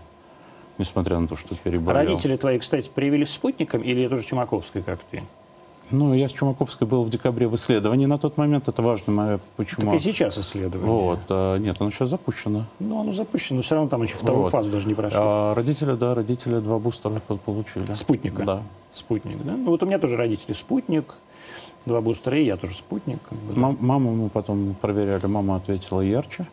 [0.77, 2.01] несмотря на то, что переболел.
[2.01, 5.23] Родители твои, кстати, привились спутником или тоже Чумаковской, как ты?
[5.91, 8.67] Ну, я с Чумаковской был в декабре в исследовании на тот момент.
[8.67, 9.91] Это важно, мое почему.
[9.91, 10.91] Так и сейчас исследование.
[10.91, 11.19] Вот.
[11.29, 12.65] А, нет, оно сейчас запущено.
[12.79, 14.51] Ну, оно запущено, но все равно там еще вторую вот.
[14.51, 15.19] фазу даже не прошло.
[15.21, 17.93] А, родители, да, родители два бустера получили.
[17.93, 18.43] Спутника?
[18.43, 18.63] Да.
[18.93, 19.51] Спутник, да?
[19.51, 21.13] Ну, вот у меня тоже родители спутник,
[21.85, 23.19] два бустера, и я тоже спутник.
[23.29, 23.75] Как бы, да.
[23.79, 26.47] Маму мы потом проверяли, мама ответила ярче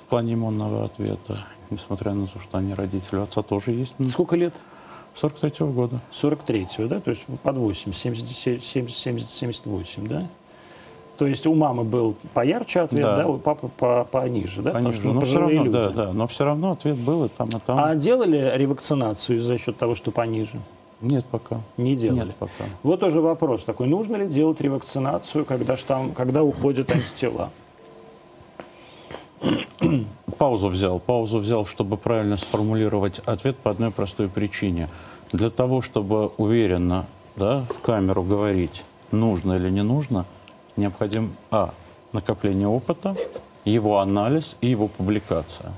[0.00, 1.38] в плане иммунного ответа
[1.74, 3.20] несмотря на то, что они родители.
[3.20, 3.94] Отца тоже есть.
[4.10, 4.54] Сколько лет?
[5.14, 6.00] 43-го года.
[6.20, 7.00] 43-го, да?
[7.00, 10.26] То есть под 80, 70, 70, 70, 78, да?
[11.16, 14.72] То есть у мамы был поярче ответ, да, да у папы по, пониже, да?
[14.72, 15.72] Пониже, Потому что, но все равно, люди.
[15.72, 17.78] да, да, но все равно ответ был и там, и там.
[17.78, 20.60] А делали ревакцинацию за счет того, что пониже?
[21.00, 21.60] Нет пока.
[21.76, 22.26] Не делали?
[22.26, 22.64] Нет пока.
[22.82, 27.50] Вот тоже вопрос такой, нужно ли делать ревакцинацию, когда, штамм, когда уходят антитела?
[30.38, 30.98] Паузу взял.
[30.98, 34.88] Паузу взял, чтобы правильно сформулировать ответ по одной простой причине.
[35.32, 40.26] Для того, чтобы уверенно да, в камеру говорить, нужно или не нужно,
[40.76, 41.72] необходим, а,
[42.12, 43.16] накопление опыта,
[43.64, 45.72] его анализ и его публикация.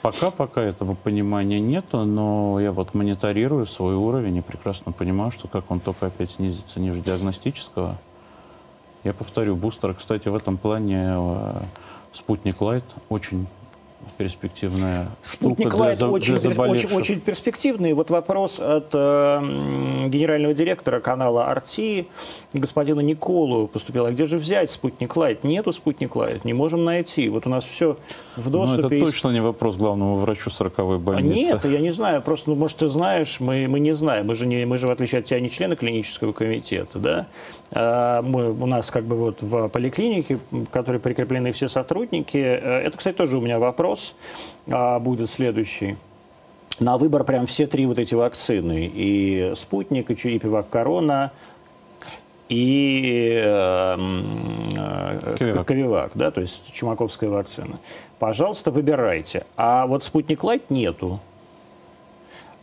[0.00, 5.46] Пока, пока этого понимания нет, но я вот мониторирую свой уровень и прекрасно понимаю, что
[5.46, 7.96] как он только опять снизится ниже диагностического.
[9.04, 11.62] Я повторю, бустер, кстати, в этом плане э,
[12.12, 13.46] Спутник Лайт очень
[14.16, 17.92] перспективная Спутник Лайт для, очень, для очень, очень перспективный.
[17.92, 22.06] Вот вопрос от э, генерального директора канала RT,
[22.52, 24.06] господина Николу поступил.
[24.06, 25.44] А где же взять спутник Лайт?
[25.44, 27.28] Нету спутник Лайт, не можем найти.
[27.28, 27.96] Вот у нас все
[28.36, 28.82] в доступе.
[28.82, 31.34] Но это точно не вопрос главному врачу 40-й больницы.
[31.34, 32.22] Нет, я не знаю.
[32.22, 34.26] Просто, ну, может, ты знаешь, мы, мы не знаем.
[34.26, 37.26] Мы же, не, мы же, в отличие от тебя, не члены клинического комитета, да?
[37.74, 42.36] А мы, у нас как бы вот в поликлинике, в которой прикреплены все сотрудники.
[42.36, 43.91] Э, это, кстати, тоже у меня вопрос
[44.68, 45.96] а, будет следующий.
[46.80, 48.90] На выбор прям все три вот эти вакцины.
[48.92, 51.32] И спутник, и Чуипивак Корона,
[52.48, 53.96] и э,
[55.38, 57.78] э, Ковивак, да, то есть чумаковская вакцина.
[58.18, 59.46] Пожалуйста, выбирайте.
[59.56, 61.20] А вот спутник Лайт нету.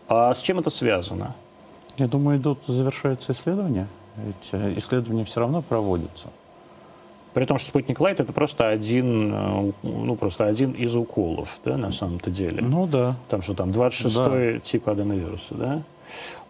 [0.08, 1.36] А с чем это связано?
[1.98, 3.88] Я думаю, идут, завершаются исследования.
[4.18, 6.28] Ведь э, исследования все равно проводятся.
[7.34, 11.78] При том, что спутник Лайт это просто один, э, ну, просто один из уколов, да,
[11.78, 12.62] на самом-то деле.
[12.62, 13.16] Ну да.
[13.30, 14.60] Там что там, 26-й да.
[14.60, 15.82] тип аденовируса, да?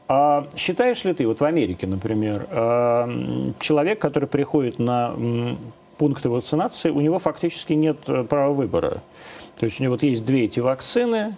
[0.08, 5.14] А считаешь ли ты, вот в Америке, например, э, человек, который приходит на
[5.98, 9.04] пункты вакцинации, у него фактически нет права выбора.
[9.60, 11.36] То есть у него вот есть две эти вакцины,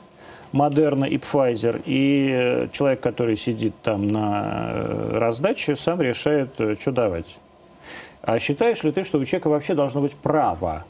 [0.52, 6.50] Модерна и Pfizer, и человек, который сидит там на раздаче, сам решает,
[6.80, 7.38] что давать.
[8.22, 10.86] А считаешь ли ты, что у человека вообще должно быть право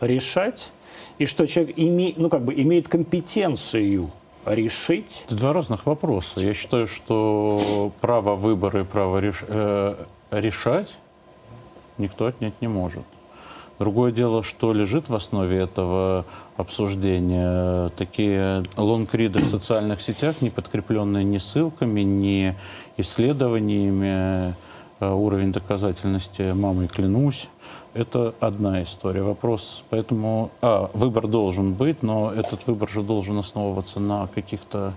[0.00, 0.70] решать,
[1.18, 4.10] и что человек име, ну, как бы имеет компетенцию
[4.46, 5.24] решить?
[5.26, 6.40] Это два разных вопроса.
[6.40, 9.94] Я считаю, что право выбора и право реш, э,
[10.30, 10.94] решать
[11.98, 13.02] никто отнять не может.
[13.78, 17.88] Другое дело, что лежит в основе этого обсуждения.
[17.96, 22.54] Такие лонгриды в социальных сетях, не подкрепленные ни ссылками, ни
[22.96, 24.54] исследованиями,
[25.12, 27.48] уровень доказательности мамой клянусь,
[27.94, 29.22] это одна история.
[29.22, 34.94] Вопрос, поэтому, а, выбор должен быть, но этот выбор же должен основываться на каких-то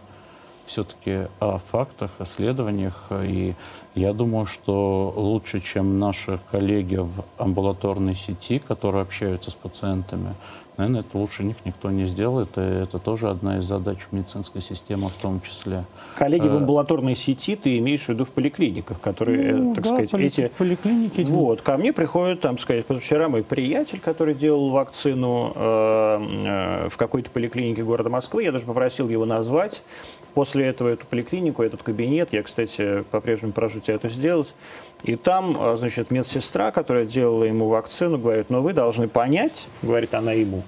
[0.67, 3.07] все-таки о фактах, исследованиях.
[3.11, 3.55] И
[3.95, 10.35] я думаю, что лучше, чем наши коллеги в амбулаторной сети, которые общаются с пациентами,
[10.77, 12.57] наверное, это лучше них никто не сделает.
[12.57, 15.85] И это тоже одна из задач медицинской системы в том числе.
[16.15, 19.89] Коллеги в э, амбулаторной сети ты имеешь в виду в поликлиниках, которые, ну, так да,
[19.89, 20.51] сказать, поли- эти...
[20.57, 21.21] поликлиники.
[21.21, 26.97] Вот, ко мне приходят, там, сказать, позавчера мой приятель, который делал вакцину э, э, в
[26.97, 29.81] какой-то поликлинике города Москвы, я даже попросил его назвать.
[30.33, 34.53] После этого эту поликлинику, этот кабинет, я, кстати, по-прежнему прошу тебя это сделать,
[35.03, 40.13] и там, а, значит, медсестра, которая делала ему вакцину, говорит, но вы должны понять, говорит
[40.13, 40.63] она ему,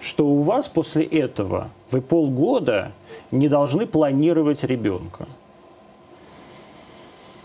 [0.00, 2.92] что у вас после этого вы полгода
[3.30, 5.26] не должны планировать ребенка.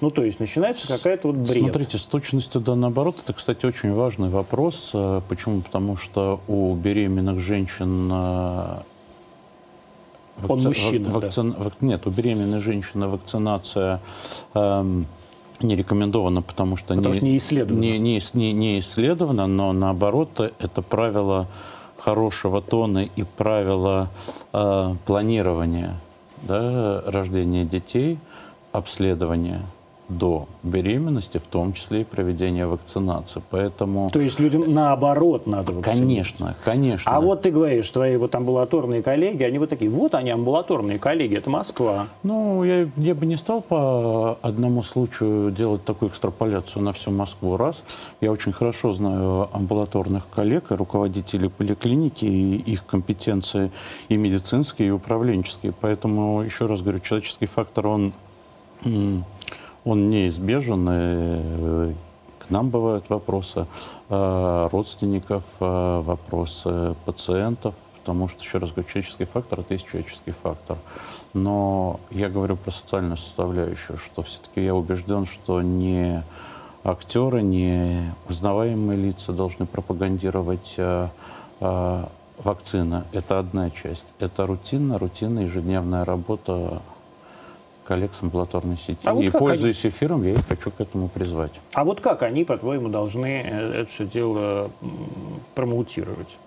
[0.02, 1.64] Ну, то есть начинается какая-то вот бред.
[1.64, 4.92] Смотрите, с точностью да наоборот, это, кстати, очень важный вопрос.
[4.94, 5.62] Э, почему?
[5.62, 8.80] Потому что у беременных женщин э,
[10.38, 10.52] Вакци...
[10.52, 11.42] Он мужчина, вакци...
[11.44, 11.64] да.
[11.64, 11.82] Вак...
[11.82, 14.02] Нет, у беременной женщины вакцинация
[14.54, 15.08] эм,
[15.62, 17.82] не рекомендовано, потому что, потому не, что не исследовано.
[17.82, 21.48] Не, не, не, не исследовано, но наоборот, это правило
[21.98, 24.10] хорошего тона и правило
[24.54, 25.96] э, планирования
[26.44, 28.20] да, рождения детей,
[28.72, 29.62] обследования
[30.08, 33.42] до беременности, в том числе и проведения вакцинации.
[33.50, 34.10] Поэтому...
[34.12, 36.36] То есть людям наоборот надо вакцинировать?
[36.38, 37.12] Конечно, конечно.
[37.12, 41.38] А вот ты говоришь, твои вот амбулаторные коллеги, они вот такие, вот они амбулаторные коллеги,
[41.38, 42.08] это Москва.
[42.24, 47.58] Ну, я, я бы не стал по одному случаю делать такую экстраполяцию на всю Москву.
[47.58, 47.84] Раз,
[48.22, 53.72] я очень хорошо знаю амбулаторных коллег и руководителей поликлиники, и их компетенции
[54.10, 55.74] и медицинские, и управленческие.
[55.80, 58.14] Поэтому, еще раз говорю, человеческий фактор, он
[59.86, 60.90] он неизбежен.
[60.90, 61.96] И
[62.40, 63.66] к нам бывают вопросы
[64.10, 70.32] э, родственников, э, вопросы пациентов, потому что, еще раз говорю, человеческий фактор– это есть человеческий
[70.32, 70.78] фактор.
[71.34, 76.24] Но я говорю про социальную составляющую, что все-таки я убежден, что не
[76.84, 81.08] актеры, не узнаваемые лица должны пропагандировать э,
[82.38, 83.04] вакцины.
[83.12, 84.06] Это одна часть.
[84.20, 86.82] Это рутинная, рутинная ежедневная работа
[87.86, 89.00] коллег с амбулаторной сети.
[89.04, 89.92] А и, вот пользуясь они...
[89.92, 91.54] эфиром, я их хочу к этому призвать.
[91.74, 94.72] А вот как они, по-твоему, должны э, это все дело
[95.54, 96.38] промоутировать?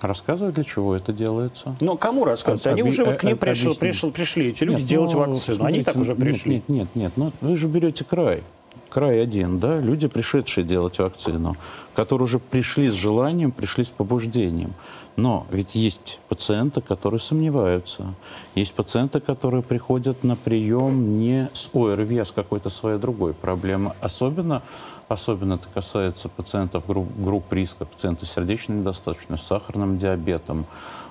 [0.00, 1.76] Рассказывать, для чего это делается.
[1.80, 2.66] Но кому рассказывать?
[2.66, 5.56] Они уже вот к ним пришел, пришел, пришли эти люди нет, делать ну, вакцину.
[5.56, 6.54] Смотрите, Они так уже пришли.
[6.54, 7.12] Нет, нет, нет.
[7.16, 8.42] Ну, вы же берете край.
[8.88, 11.56] край один, да, люди, пришедшие делать вакцину,
[11.94, 14.72] которые уже пришли с желанием, пришли с побуждением.
[15.20, 18.14] Но ведь есть пациенты, которые сомневаются.
[18.54, 23.92] Есть пациенты, которые приходят на прием не с ОРВИ, а с какой-то своей другой проблемой.
[24.00, 24.62] Особенно,
[25.08, 30.64] особенно это касается пациентов групп, групп риска, пациентов с сердечной недостаточностью, с сахарным диабетом.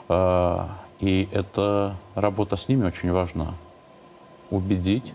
[0.08, 3.54] А, и эта работа с ними очень важна.
[4.50, 5.14] Убедить,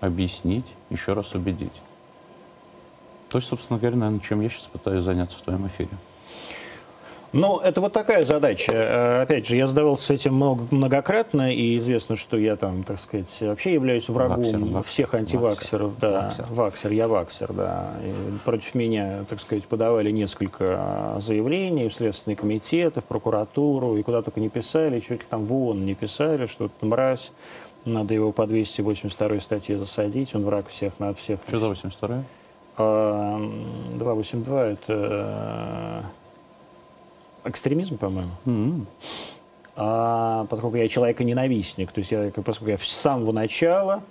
[0.00, 1.82] объяснить, еще раз убедить.
[3.28, 5.90] То есть, собственно говоря, наверное, чем я сейчас пытаюсь заняться в твоем эфире.
[7.32, 8.72] Ну, это вот такая задача.
[8.72, 10.34] Э, опять же, я задавался этим
[10.70, 15.92] многократно, и известно, что я там, так сказать, вообще являюсь врагом ваксер, ваксер, всех антиваксеров.
[15.92, 16.46] Ваксер, да, ваксер.
[16.50, 17.90] ваксер, я ваксер, да.
[18.04, 18.12] И
[18.44, 24.38] против меня, так сказать, подавали несколько заявлений в Следственный комитет, в прокуратуру, и куда только
[24.38, 27.32] не писали, чуть ли там в ООН не писали, что это мразь,
[27.86, 31.40] надо его по 282 статье засадить, он враг всех, над всех.
[31.48, 32.24] Что за 82
[32.76, 36.02] 282 а, это э,
[37.44, 38.32] экстремизм, по-моему.
[38.46, 38.86] Mm-hmm.
[39.76, 44.02] А, поскольку я человека-ненавистник, то есть я, поскольку я с самого начала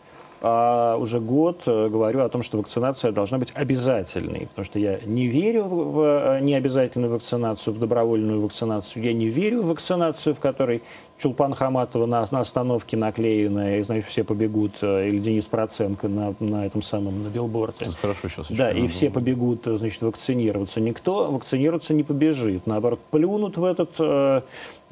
[0.41, 4.99] а уже год э, говорю о том, что вакцинация должна быть обязательной, потому что я
[5.05, 10.39] не верю в э, необязательную вакцинацию, в добровольную вакцинацию, я не верю в вакцинацию, в
[10.39, 10.81] которой
[11.19, 16.33] Чулпан Хаматова на, на остановке наклеенная, и, значит, все побегут, э, или Денис Проценко на,
[16.39, 17.85] на этом самом, на билборде.
[17.85, 18.51] Это хорошо сейчас.
[18.51, 20.81] Да, и все побегут, значит, вакцинироваться.
[20.81, 22.65] Никто вакцинироваться не побежит.
[22.65, 24.41] Наоборот, плюнут в этот э,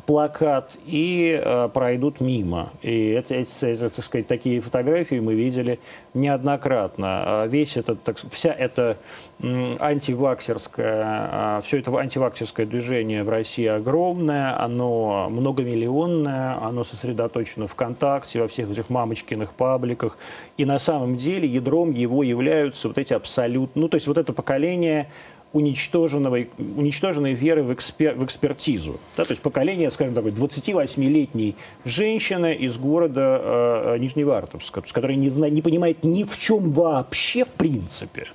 [0.10, 2.72] плакат и э, пройдут мимо.
[2.82, 5.80] И это, эти, так сказать, такие фотографии мы видели
[6.15, 7.43] неоднократно.
[7.43, 8.98] А весь этот, так, вся эта
[9.41, 18.48] антиваксерское, а, все это антиваксерское движение в России огромное, оно многомиллионное, оно сосредоточено ВКонтакте, во
[18.48, 20.17] всех этих мамочкиных пабликах.
[20.58, 24.34] И на самом деле ядром его являются вот эти абсолютно, ну то есть вот это
[24.34, 25.08] поколение
[25.54, 29.00] уничтоженного, уничтоженной веры в, экспер, в экспертизу.
[29.18, 35.50] Да, то есть поколение, скажем так, 28-летней женщины из города э, Нижневартовска, которая не, зна,
[35.50, 38.28] не понимает ни в чем вообще в принципе.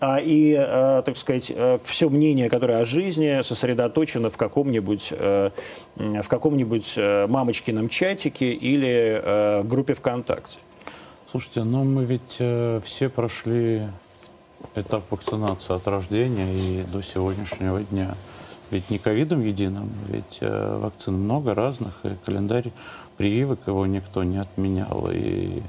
[0.00, 5.50] А, и, э, так сказать, э, все мнение, которое о жизни, сосредоточено в каком-нибудь э,
[5.96, 10.58] в каком-нибудь э, мамочкином чатике или э, группе ВКонтакте.
[11.30, 13.82] Слушайте, но мы ведь э, все прошли
[14.74, 18.14] этап вакцинации от рождения и до сегодняшнего дня.
[18.72, 22.72] Ведь не ковидом единым, ведь э, вакцин много разных, и календарь
[23.18, 25.10] прививок его никто не отменял.
[25.12, 25.62] И,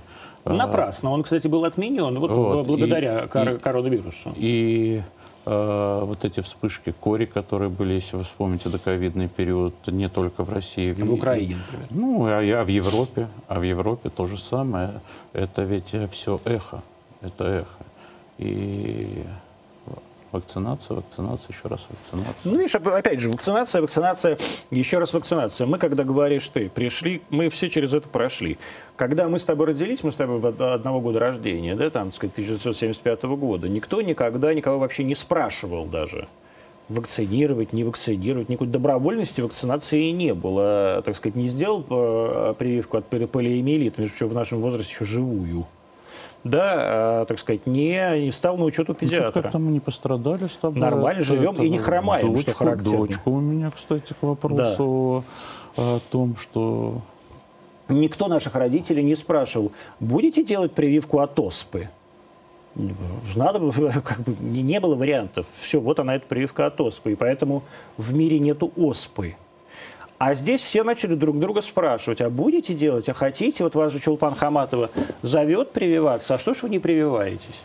[0.46, 1.12] э, Напрасно.
[1.12, 4.34] Он, кстати, был отменен вот, вот благодаря и, кор- коронавирусу.
[4.38, 5.02] И
[5.46, 10.50] э, вот эти вспышки кори, которые были, если вы вспомните, доковидный период, не только в
[10.50, 10.94] России.
[10.94, 11.88] В, в Украине, например.
[11.90, 13.28] Ну, а, а в Европе.
[13.50, 15.02] А в Европе то же самое.
[15.34, 16.82] Это ведь все эхо.
[17.20, 17.83] Это эхо.
[18.38, 19.24] И
[20.34, 22.52] вакцинация, вакцинация, еще раз вакцинация.
[22.52, 24.38] Ну, видишь, опять же, вакцинация, вакцинация,
[24.72, 25.68] еще раз вакцинация.
[25.68, 28.58] Мы, когда говоришь ты, пришли, мы все через это прошли.
[28.96, 30.42] Когда мы с тобой родились, мы с тобой
[30.74, 35.86] одного года рождения, да, там, так сказать, 1975 года, никто никогда никого вообще не спрашивал
[35.86, 36.28] даже,
[36.90, 38.50] вакцинировать, не вакцинировать.
[38.50, 41.02] Никакой добровольности вакцинации не было.
[41.06, 45.68] Так сказать, не сделал э, прививку от полиэмиелита, между прочим, в нашем возрасте еще живую
[46.44, 49.32] да, э, так сказать, не, не стал на учет у педиатра.
[49.36, 50.80] Ну, как-то мы не пострадали с тобой.
[50.80, 52.98] Нормально это, живем это, и не хромаем, дочку, что характерно.
[52.98, 55.24] Дочка у меня, кстати, к вопросу
[55.78, 55.84] да.
[55.84, 57.02] о том, что...
[57.90, 61.90] Никто наших родителей не спрашивал, будете делать прививку от оспы?
[63.36, 63.72] Надо бы,
[64.04, 65.46] как бы, не было вариантов.
[65.62, 67.14] Все, вот она, эта прививка от оспы.
[67.14, 67.64] И поэтому
[67.98, 69.36] в мире нету оспы.
[70.26, 73.62] А здесь все начали друг друга спрашивать, а будете делать, а хотите?
[73.62, 74.90] Вот вас же Чулпан Хаматова
[75.22, 77.60] зовет прививаться, а что ж вы не прививаетесь?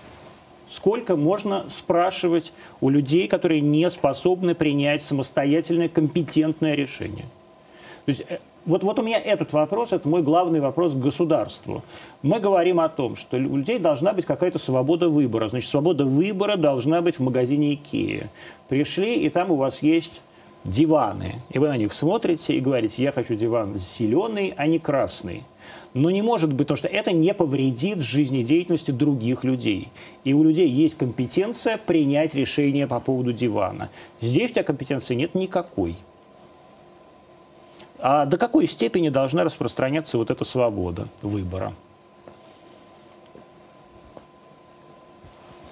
[0.68, 7.26] Сколько можно спрашивать у людей, которые не способны принять самостоятельное компетентное решение?
[8.06, 11.84] То есть, э, вот, вот у меня этот вопрос, это мой главный вопрос к государству.
[12.22, 15.48] Мы говорим о том, что у людей должна быть какая-то свобода выбора.
[15.48, 18.30] Значит, свобода выбора должна быть в магазине Икея.
[18.68, 20.20] Пришли, и там у вас есть
[20.64, 25.44] диваны, и вы на них смотрите и говорите, я хочу диван зеленый, а не красный.
[25.94, 29.88] Но не может быть, потому что это не повредит жизнедеятельности других людей.
[30.24, 33.90] И у людей есть компетенция принять решение по поводу дивана.
[34.20, 35.96] Здесь у тебя компетенции нет никакой.
[38.00, 41.72] А до какой степени должна распространяться вот эта свобода выбора?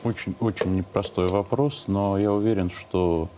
[0.02, 3.28] Очень, очень непростой вопрос, но я уверен, что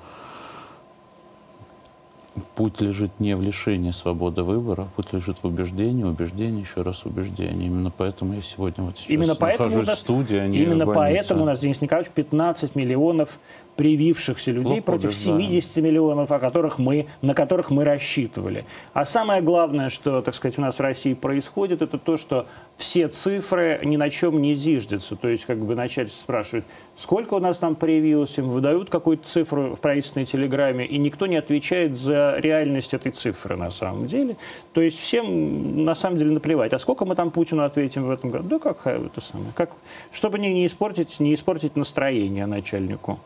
[2.40, 7.66] путь лежит не в лишении свободы выбора, путь лежит в убеждении, убеждении, еще раз убеждение.
[7.66, 10.86] Именно поэтому я сегодня вот сейчас именно нахожусь поэтому нас, в студии, а не Именно
[10.86, 13.38] в поэтому у нас, Денис Николаевич, 15 миллионов
[13.78, 15.40] привившихся людей Плохо против убеждаем.
[15.40, 18.64] 70 миллионов, о которых мы, на которых мы рассчитывали.
[18.92, 23.06] А самое главное, что, так сказать, у нас в России происходит, это то, что все
[23.06, 25.14] цифры ни на чем не зиждятся.
[25.14, 26.64] То есть, как бы начальство спрашивает,
[26.96, 31.36] сколько у нас там привилось, им выдают какую-то цифру в правительственной телеграмме, и никто не
[31.36, 34.36] отвечает за реальность этой цифры на самом деле.
[34.72, 36.72] То есть всем на самом деле наплевать.
[36.72, 38.48] А сколько мы там Путину ответим в этом году?
[38.48, 39.52] Да как это самое.
[39.54, 39.70] Как,
[40.10, 43.20] чтобы не, не, испортить, не испортить настроение начальнику.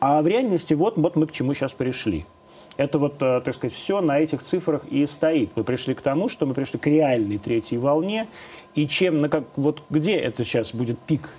[0.00, 2.24] А в реальности вот, вот мы к чему сейчас пришли.
[2.76, 5.50] Это вот, э, так сказать, все на этих цифрах и стоит.
[5.56, 8.28] Мы пришли к тому, что мы пришли к реальной третьей волне.
[8.76, 11.30] И чем, на как, вот где это сейчас будет пик?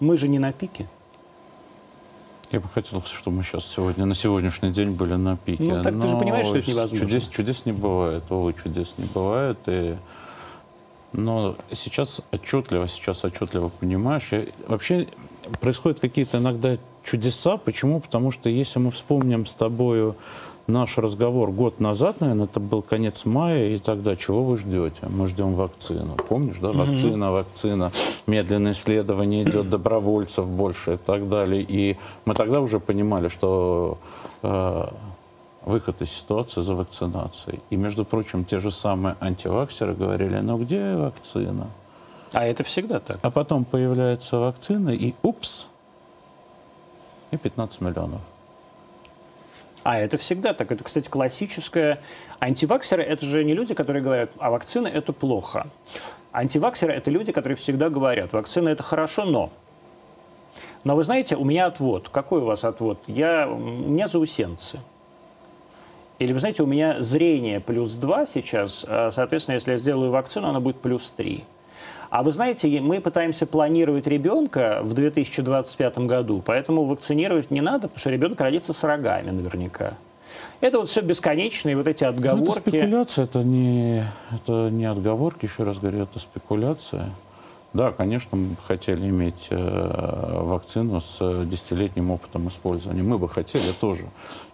[0.00, 0.88] Мы же не на пике.
[2.50, 5.64] Я бы хотел, чтобы мы сейчас сегодня, на сегодняшний день были на пике.
[5.64, 6.98] Ну, так ты же понимаешь, что это невозможно.
[6.98, 9.58] Чудес, чудес не бывает, Вовы, чудес не бывает.
[9.66, 9.96] И...
[11.12, 14.28] Но сейчас отчетливо, сейчас отчетливо понимаешь.
[14.30, 14.46] Я...
[14.66, 15.08] Вообще
[15.60, 16.78] происходят какие-то иногда
[17.08, 17.56] чудеса.
[17.56, 18.00] Почему?
[18.00, 20.16] Потому что если мы вспомним с тобою
[20.66, 25.00] наш разговор год назад, наверное, это был конец мая, и тогда чего вы ждете?
[25.08, 26.16] Мы ждем вакцину.
[26.28, 26.72] Помнишь, да?
[26.72, 27.90] Вакцина, вакцина,
[28.26, 31.62] медленное исследование идет, добровольцев больше и так далее.
[31.62, 31.96] И
[32.26, 33.96] мы тогда уже понимали, что
[34.42, 34.88] э,
[35.64, 37.60] выход из ситуации за вакцинацией.
[37.70, 41.68] И, между прочим, те же самые антиваксеры говорили, ну где вакцина?
[42.34, 43.18] А это всегда так.
[43.22, 45.66] А потом появляется вакцина, и упс,
[47.30, 48.20] и 15 миллионов.
[49.82, 50.70] А это всегда так.
[50.70, 52.00] Это, кстати, классическое.
[52.40, 55.68] Антиваксеры– это же не люди, которые говорят, а вакцина– это плохо.
[56.32, 59.50] Антиваксеры– это люди, которые всегда говорят, вакцина– это хорошо, но.
[60.84, 62.08] Но вы знаете, у меня отвод.
[62.08, 63.00] Какой у вас отвод?
[63.06, 64.80] Я, у меня заусенцы.
[66.18, 70.48] Или, вы знаете, у меня зрение плюс 2 сейчас, а, соответственно, если я сделаю вакцину,
[70.48, 71.44] она будет плюс 3.
[72.10, 77.98] А вы знаете, мы пытаемся планировать ребенка в 2025 году, поэтому вакцинировать не надо, потому
[77.98, 79.94] что ребенок родится с рогами наверняка.
[80.60, 82.44] Это вот все бесконечные вот эти отговорки.
[82.44, 84.04] Ну, это спекуляция, это не,
[84.34, 87.10] это не отговорки, еще раз говорю, это спекуляция.
[87.74, 93.02] Да, конечно, мы бы хотели иметь э, вакцину с десятилетним опытом использования.
[93.02, 94.06] Мы бы хотели тоже.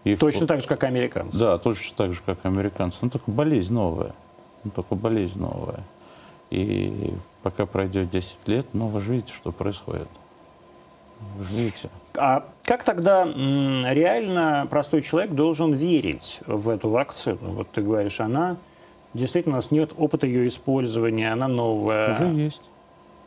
[0.03, 0.49] И точно в...
[0.49, 1.39] так же, как американцы.
[1.39, 2.99] Да, точно так же, как американцы.
[3.03, 4.13] Но только болезнь новая.
[4.65, 5.85] Но только болезнь новая.
[6.51, 7.15] И
[7.45, 10.09] пока пройдет 10 лет, ну, вы же видите, что происходит.
[11.37, 11.91] Вы же видите.
[12.17, 17.53] А как тогда реально простой человек должен верить в эту вакцину?
[17.53, 18.57] Вот ты говоришь, она
[19.13, 22.13] действительно у нас нет опыта ее использования, она новая.
[22.13, 22.63] Уже есть.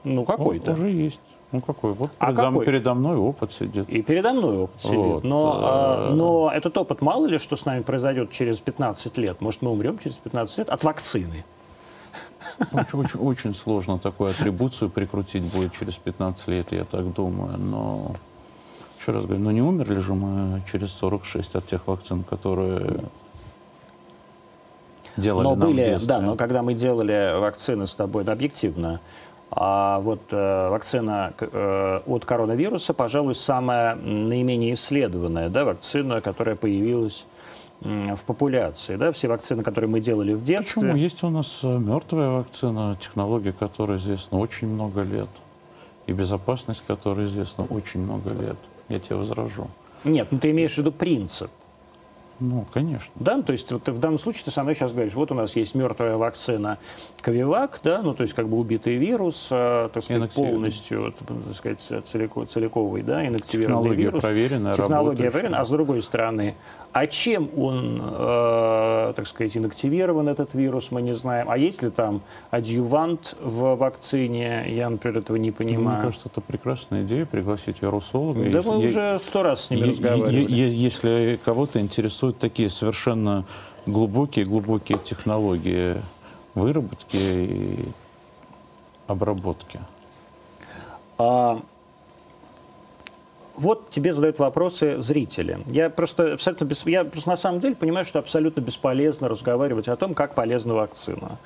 [0.04, 0.72] Ну, какой-то.
[0.72, 1.22] Уже есть.
[1.52, 1.94] Ну какой?
[1.94, 2.66] Вот а передо, какой?
[2.66, 3.88] передо мной опыт сидит.
[3.88, 4.98] И передо мной опыт сидит.
[4.98, 5.24] Вот.
[5.24, 9.40] Но, а, но этот опыт, мало ли, что с нами произойдет через 15 лет.
[9.42, 11.46] Может, мы умрем через 15 лет от вакцины.
[12.72, 17.58] Очень, очень, очень сложно такую атрибуцию прикрутить будет через 15 лет, я так думаю.
[17.58, 18.16] Но,
[19.00, 23.04] еще раз говорю, ну не умерли же мы через 46 от тех вакцин, которые
[25.18, 29.02] делали но нам были, Да, но когда мы делали вакцины с тобой, да, объективно,
[29.50, 37.26] а вот э, вакцина э, от коронавируса, пожалуй, самая наименее исследованная да, вакцина, которая появилась
[37.82, 38.96] в популяции.
[38.96, 39.12] Да?
[39.12, 40.82] Все вакцины, которые мы делали в детстве.
[40.82, 40.96] Почему?
[40.96, 45.30] Есть у нас э, мертвая вакцина, технология которой известна очень много лет.
[46.08, 48.58] И безопасность которой известна очень много лет.
[48.90, 49.68] Я тебе возражу.
[50.04, 51.52] Нет, ну ты имеешь в виду принцип.
[52.40, 53.12] Ну, конечно.
[53.16, 55.56] Да, то есть вот, в данном случае ты со мной сейчас говоришь, вот у нас
[55.56, 56.78] есть мертвая вакцина
[57.22, 62.06] Ковивак, да, ну то есть как бы убитый вирус, э, так сказать, полностью, так сказать,
[62.06, 64.22] целико, целиковый, да, инактивированный Технология вирус.
[64.22, 66.56] проверенная, Технология проверенная, а с другой стороны,
[66.94, 71.48] а чем он, э, так сказать, инактивирован, этот вирус, мы не знаем.
[71.48, 74.66] А есть ли там адъювант в вакцине?
[74.68, 75.98] Я, например, этого не понимаю.
[75.98, 78.40] Мне кажется, это прекрасная идея пригласить вирусолога.
[78.46, 80.52] Да если, мы уже сто раз с ними разговаривали.
[80.52, 81.80] Если кого-то
[82.28, 83.46] интересуют такие совершенно
[83.86, 86.02] глубокие-глубокие технологии
[86.56, 87.86] выработки и
[89.08, 89.80] обработки.
[91.18, 91.62] А
[93.56, 95.60] вот тебе задают вопросы зрители.
[95.68, 96.86] Я просто абсолютно без...
[96.86, 101.38] я просто на самом деле понимаю, что абсолютно бесполезно разговаривать о том, как полезна вакцина.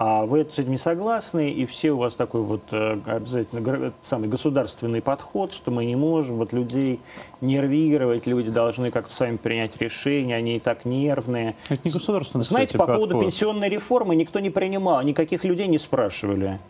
[0.00, 4.28] А вы с этим не согласны, и все у вас такой вот э, обязательно самый
[4.28, 7.00] государственный подход, что мы не можем вот людей
[7.40, 11.56] нервировать, люди должны как-то сами принять решение, они и так нервные.
[11.68, 13.08] Это не государственный Знаете, по подход.
[13.08, 16.60] поводу пенсионной реформы никто не принимал, никаких людей не спрашивали.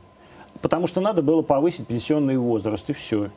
[0.63, 3.29] Потому что надо было повысить пенсионный возраст, и все.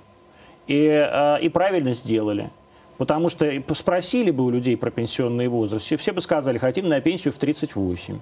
[0.67, 2.49] И, э, и правильно сделали.
[2.97, 7.01] Потому что спросили бы у людей про пенсионный возраст, все, все бы сказали, хотим на
[7.01, 8.19] пенсию в 38.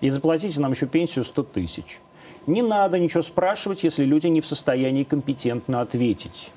[0.00, 2.00] И заплатите нам еще пенсию 100 тысяч.
[2.46, 6.50] Не надо ничего спрашивать, если люди не в состоянии компетентно ответить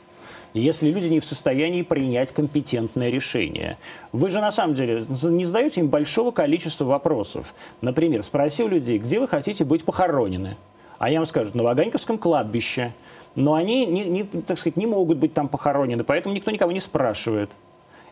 [0.54, 3.78] если люди не в состоянии принять компетентное решение.
[4.12, 7.54] Вы же на самом деле не задаете им большого количества вопросов.
[7.82, 10.58] Например, спросил людей, где вы хотите быть похоронены?
[11.00, 12.94] А я вам скажу, на Ваганьковском кладбище.
[13.36, 16.80] Но они, не, не, так сказать, не могут быть там похоронены, поэтому никто никого не
[16.80, 17.50] спрашивает.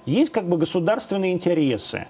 [0.08, 2.08] Есть как бы государственные интересы.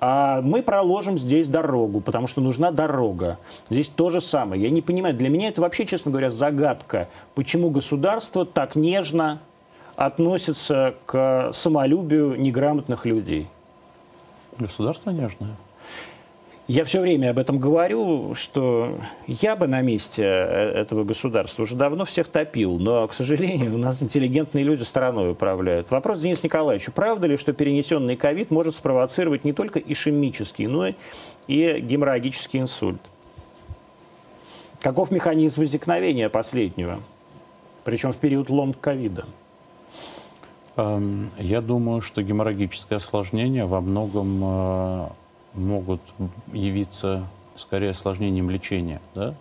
[0.00, 3.38] А мы проложим здесь дорогу, потому что нужна дорога.
[3.68, 4.62] Здесь то же самое.
[4.62, 9.40] Я не понимаю, для меня это вообще, честно говоря, загадка, почему государство так нежно
[9.96, 13.48] относится к самолюбию неграмотных людей.
[14.56, 15.56] Государство нежное.
[16.68, 21.74] Я все время об этом говорю, что я бы на месте э, этого государства уже
[21.74, 25.90] давно всех топил, но, к сожалению, у нас интеллигентные люди страной управляют.
[25.90, 26.92] Вопрос Денис Николаевичу.
[26.92, 30.88] Правда ли, что перенесенный ковид может спровоцировать не только ишемический, но
[31.46, 33.00] и геморрагический инсульт?
[34.82, 37.00] Каков механизм возникновения последнего?
[37.84, 39.24] Причем в период ломк ковида.
[40.76, 45.08] Эм, я думаю, что геморрагическое осложнение во многом э,
[45.54, 46.00] могут
[46.52, 47.26] явиться
[47.56, 49.00] скорее осложнением лечения.
[49.14, 49.34] Да?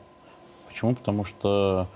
[0.67, 0.95] Почему?
[0.95, 1.87] Потому что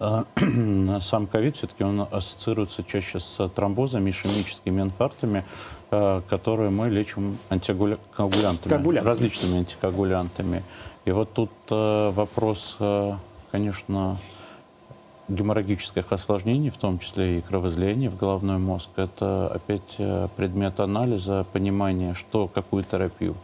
[0.00, 0.24] э,
[1.00, 5.44] сам ковид все-таки он ассоциируется чаще с тромбозами, ишемическими инфарктами,
[5.90, 9.06] э, которые мы лечим антикоагулянтами, Коагулянт.
[9.06, 10.62] различными антикоагулянтами.
[11.04, 13.14] И вот тут э, вопрос, э,
[13.50, 14.18] конечно,
[15.28, 21.46] геморрагических осложнений, в том числе и кровоизлияний в головной мозг, это опять э, предмет анализа,
[21.52, 23.36] понимания, что, какую терапию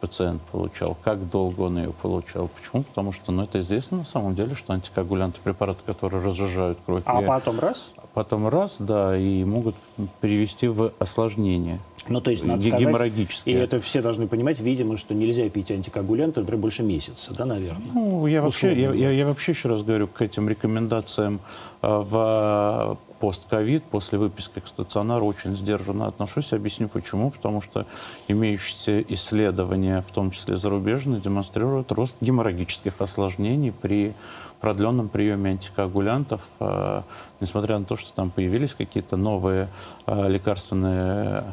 [0.00, 2.48] пациент получал, как долго он ее получал.
[2.48, 2.82] Почему?
[2.82, 7.02] Потому что ну, это известно на самом деле, что антикоагулянты препараты, которые разжижают кровь.
[7.04, 7.92] А и, потом раз?
[8.12, 9.76] Потом раз, да, и могут
[10.20, 11.78] привести в осложнение.
[12.08, 13.56] Ну, то есть, надо геморрагические.
[13.56, 17.92] и это все должны понимать, видимо, что нельзя пить антикоагулянты, например, больше месяца, да, наверное?
[17.92, 21.40] Ну, я вообще, я, я, я вообще еще раз говорю, к этим рекомендациям
[21.82, 26.52] э, в постковид, после выписки к стационару очень сдержанно отношусь.
[26.52, 27.30] Объясню почему.
[27.30, 27.86] Потому что
[28.26, 34.14] имеющиеся исследования, в том числе зарубежные, демонстрируют рост геморрагических осложнений при
[34.60, 37.02] продленном приеме антикоагулянтов, э,
[37.40, 39.68] несмотря на то, что там появились какие-то новые
[40.06, 41.44] э, лекарственные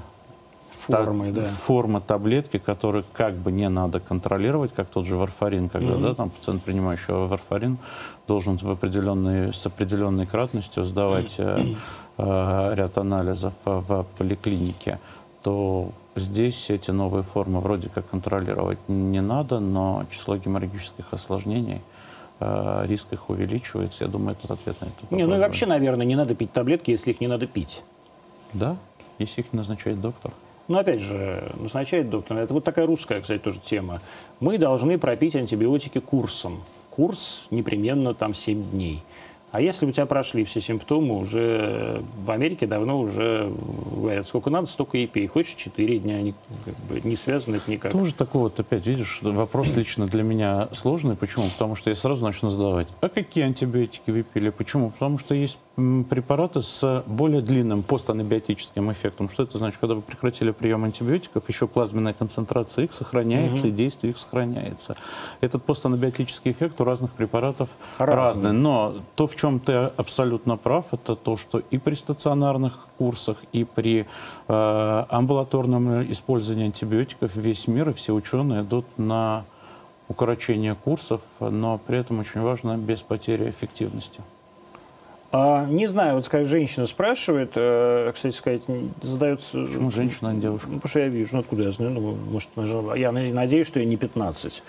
[0.97, 1.47] формы, та, да.
[1.47, 6.01] форма таблетки, которые как бы не надо контролировать, как тот же варфарин, когда mm-hmm.
[6.01, 7.77] да, там пациент, принимающий варфарин,
[8.27, 11.77] должен в определенной, с определенной кратностью сдавать mm-hmm.
[12.17, 14.99] э, ряд анализов в поликлинике,
[15.43, 21.81] то здесь эти новые формы вроде как контролировать не надо, но число геморрагических осложнений
[22.39, 24.03] э, риск их увеличивается.
[24.03, 25.15] Я думаю, этот ответ на это.
[25.15, 27.83] Не, ну и вообще, наверное, не надо пить таблетки, если их не надо пить.
[28.53, 28.77] Да,
[29.17, 30.33] если их назначает доктор.
[30.70, 32.38] Но опять же, назначает доктор.
[32.38, 34.01] Это вот такая русская, кстати, тоже тема.
[34.39, 36.61] Мы должны пропить антибиотики курсом.
[36.91, 39.03] Курс непременно там 7 дней.
[39.51, 43.51] А если у тебя прошли все симптомы, уже в Америке давно уже
[43.95, 45.26] говорят, сколько надо, столько и пей.
[45.26, 47.91] Хочешь 4 дня, они как бы, не связаны это никак.
[47.91, 51.15] Тоже такой вот, опять, видишь, вопрос лично для меня сложный.
[51.15, 51.45] Почему?
[51.49, 54.51] Потому что я сразу начну задавать, а какие антибиотики вы пили?
[54.51, 54.91] Почему?
[54.91, 55.57] Потому что есть
[56.09, 59.30] препараты с более длинным постанабиотическим эффектом.
[59.30, 59.80] Что это значит?
[59.80, 63.69] Когда вы прекратили прием антибиотиков, еще плазменная концентрация их сохраняется, mm-hmm.
[63.69, 64.95] и действие их сохраняется.
[65.41, 68.15] Этот постанабиотический эффект у разных препаратов разный.
[68.15, 68.53] разный.
[68.53, 73.63] Но то, в чем ты абсолютно прав, это то, что и при стационарных курсах, и
[73.63, 74.05] при
[74.47, 79.45] э, амбулаторном использовании антибиотиков весь мир и все ученые идут на
[80.09, 84.21] укорочение курсов, но при этом очень важно без потери эффективности.
[85.32, 88.63] А, не знаю, вот скажем, женщина спрашивает, э, кстати сказать,
[89.01, 89.61] задается...
[89.61, 90.67] Почему женщина, а не девушка?
[90.69, 92.49] Ну, потому что я вижу, ну откуда я знаю, ну, может,
[92.97, 94.63] я надеюсь, что я не 15.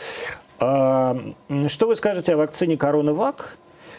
[0.58, 1.16] А,
[1.68, 3.56] что вы скажете о вакцине Коронавак?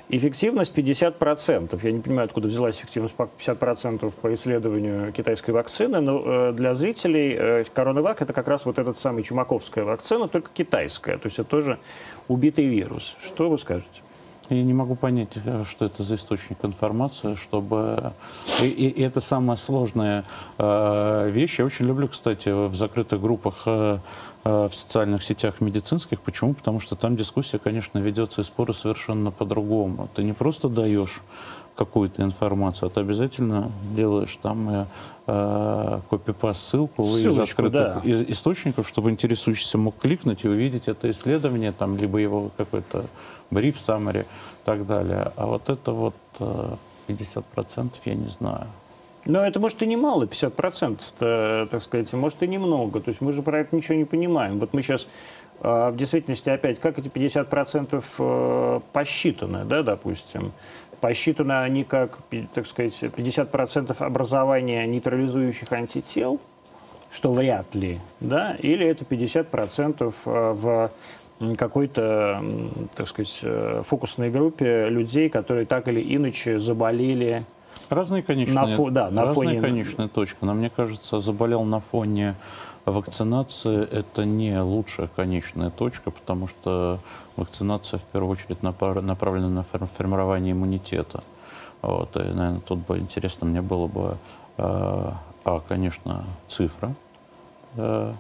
[0.10, 1.80] Эффективность 50%.
[1.82, 7.34] Я не понимаю, откуда взялась эффективность 50% по исследованию китайской вакцины, но э, для зрителей
[7.34, 11.18] э, Коронавак это как раз вот этот самый чумаковская вакцина, только китайская.
[11.18, 11.80] То есть это тоже
[12.28, 13.16] убитый вирус.
[13.24, 14.02] Что вы скажете?
[14.50, 18.14] Я не могу понять, э, что это за источник информации, чтобы...
[18.62, 20.26] И, и это самая сложная
[20.58, 21.60] э, вещь.
[21.60, 24.00] Я очень люблю, кстати, в закрытых группах э,
[24.44, 26.22] э, в социальных сетях медицинских.
[26.22, 26.54] Почему?
[26.54, 30.10] Потому что там дискуссия, конечно, ведется и споры совершенно по-другому.
[30.16, 31.22] Ты не просто даешь
[31.86, 34.86] какую-то информацию, а ты обязательно делаешь там э,
[35.28, 38.32] э копипаст ссылку Ссылочку, из открытых да.
[38.32, 43.06] источников, чтобы интересующийся мог кликнуть и увидеть это исследование, там, либо его какой-то
[43.50, 45.32] бриф, summary и так далее.
[45.36, 46.66] А вот это вот 50%
[47.08, 48.68] э, я не знаю.
[49.26, 53.00] Но это может и немало, 50%, так сказать, может и немного.
[53.00, 54.60] То есть мы же про это ничего не понимаем.
[54.60, 55.08] Вот мы сейчас
[55.62, 60.54] в действительности опять, как эти 50% посчитаны, да, допустим.
[61.02, 62.20] Посчитаны они как,
[62.54, 66.40] так сказать, 50% образования нейтрализующих антител,
[67.12, 70.92] что вряд ли, да, или это 50% в
[71.58, 72.44] какой-то,
[72.96, 77.46] так сказать, э, фокусной группе людей, которые так или иначе заболели.
[77.90, 79.60] Разные конечные, на фо, да, на разные фоне...
[79.60, 80.38] конечные точки.
[80.42, 82.36] Но мне кажется, заболел на фоне
[82.86, 87.00] вакцинации– это не лучшая конечная точка, потому что
[87.36, 91.24] вакцинация в первую очередь направлена на формирование иммунитета.
[91.82, 94.18] Вот, и, наверное, тут бы интересно мне было бы,
[94.58, 95.12] э,
[95.44, 96.94] а, конечно, цифра
[97.76, 98.14] э,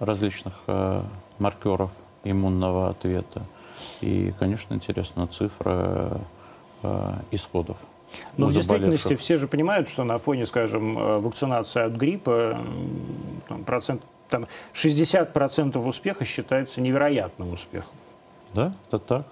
[0.00, 1.02] различных э,
[1.38, 1.92] маркеров
[2.24, 3.42] иммунного ответа.
[4.00, 6.20] И, конечно, интересна цифра
[6.82, 7.78] э, исходов.
[8.36, 12.58] Но в действительности все же понимают, что на фоне, скажем, э, вакцинации от гриппа
[13.48, 17.94] там, процент, там 60% успеха считается невероятным успехом.
[18.54, 19.26] Да, это так.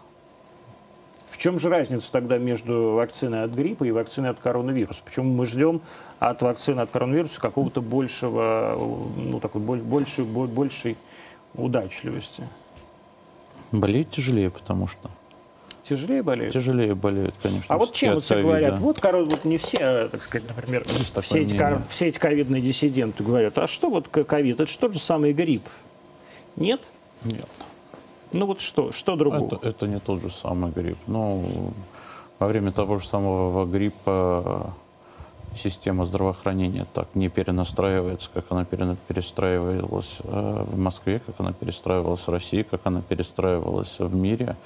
[1.35, 5.01] В чем же разница тогда между вакциной от гриппа и вакциной от коронавируса?
[5.05, 5.81] Почему мы ждем
[6.21, 8.79] от вакцины от коронавируса какого-то большего,
[9.17, 10.97] ну, такой больше, большей
[11.55, 12.49] удачливости?
[13.73, 15.11] Болеть тяжелее, потому что.
[15.85, 16.55] Тяжелее болеют?
[16.55, 17.75] Тяжелее болеют, конечно.
[17.75, 18.79] А вот чем вот все говорят?
[18.81, 20.85] Вот, короче, вот не все, так сказать, например,
[21.21, 24.61] все эти, все эти ковидные диссиденты говорят, а что вот ковид?
[24.61, 25.69] Это что же самый грипп?
[26.57, 26.81] Нет?
[27.25, 27.49] Нет.
[28.33, 28.93] Ну вот что?
[28.93, 29.47] Что другого?
[29.47, 30.99] Это, это не тот же самый грипп.
[31.07, 31.73] Ну,
[32.39, 34.75] во время того же самого гриппа
[35.57, 42.31] система здравоохранения так не перенастраивается, как она перестраивалась э, в Москве, как она перестраивалась в
[42.31, 44.57] России, как она перестраивалась в мире.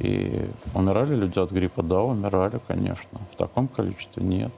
[0.00, 1.82] И умирали люди от гриппа?
[1.82, 3.20] Да, умирали, конечно.
[3.30, 4.52] В таком количестве нет.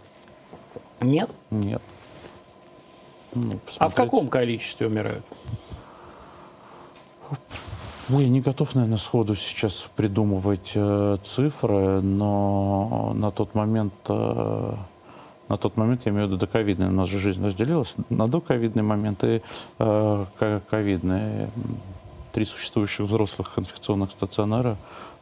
[1.01, 1.31] Нет?
[1.51, 1.83] Нет.
[3.35, 5.25] Ну, а в каком количестве умирают?
[8.09, 14.75] Я не готов, наверное, сходу сейчас придумывать э, цифры, но на тот момент э,
[15.49, 18.83] на тот момент, я имею в виду доковидный, у нас же жизнь разделилась на доковидный
[18.83, 19.43] момент и
[19.79, 20.27] э,
[20.71, 21.49] ковидный.
[22.33, 24.79] Три существующих взрослых инфекционных стационара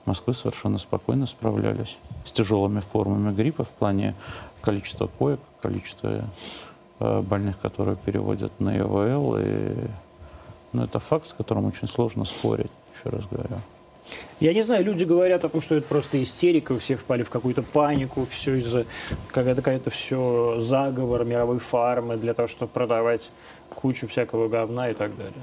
[0.06, 4.14] Москвы совершенно спокойно справлялись с тяжелыми формами гриппа в плане
[4.60, 6.24] количества коек, количества
[6.98, 9.36] э, больных, которые переводят на ИВЛ.
[9.38, 9.74] И,
[10.72, 13.56] ну, это факт, с которым очень сложно спорить, еще раз говорю.
[14.40, 17.62] Я не знаю, люди говорят о том, что это просто истерика, все впали в какую-то
[17.62, 18.86] панику, все из-за
[19.28, 23.30] какая-то какая-то все заговор мировой фармы для того, чтобы продавать
[23.68, 25.34] кучу всякого говна и так далее.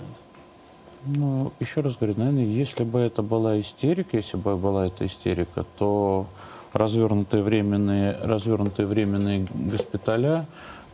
[1.08, 5.66] Ну, еще раз говорю, наверное, если бы это была истерика, если бы была эта истерика,
[5.78, 6.28] то
[6.74, 10.45] развернутые временные, развернутые временные госпиталя,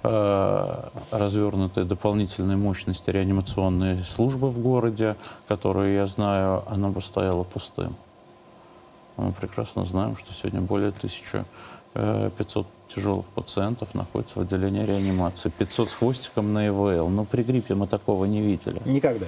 [0.06, 5.16] Э, развернутые дополнительные мощности реанимационной службы в городе,
[5.48, 7.96] которые я знаю, оно бы стояло пустым.
[9.16, 11.46] Мы прекрасно знаем, что сегодня более 1500
[11.94, 15.50] э, тяжелых пациентов находятся в отделении реанимации.
[15.58, 17.08] 500 с хвостиком на ИВЛ.
[17.08, 18.82] Но при гриппе мы такого не видели.
[18.84, 19.28] Никогда?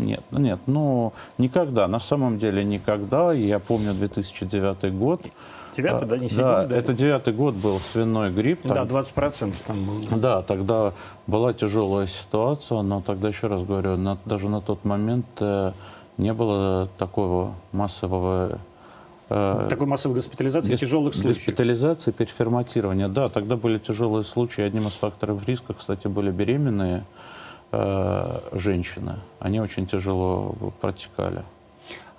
[0.00, 1.86] Нет, нет, ну никогда.
[1.88, 3.32] На самом деле никогда.
[3.32, 5.22] Я помню 2009 год.
[5.76, 6.44] Девятый, да, не седьмой?
[6.44, 8.62] Да, да, это девятый год был свиной грипп.
[8.62, 10.18] Там, да, 20% там было.
[10.18, 10.92] Да, тогда
[11.26, 15.72] была тяжелая ситуация, но тогда, еще раз говорю, на, даже на тот момент э,
[16.16, 18.58] не было такого массового
[19.28, 20.80] э, такой массовой госпитализации Госп...
[20.80, 21.36] тяжелых случаев.
[21.36, 23.08] Госпитализации, переформатирования.
[23.08, 24.62] Да, тогда были тяжелые случаи.
[24.62, 27.04] Одним из факторов риска, кстати, были беременные
[27.72, 29.16] э, женщины.
[29.38, 31.42] Они очень тяжело протекали.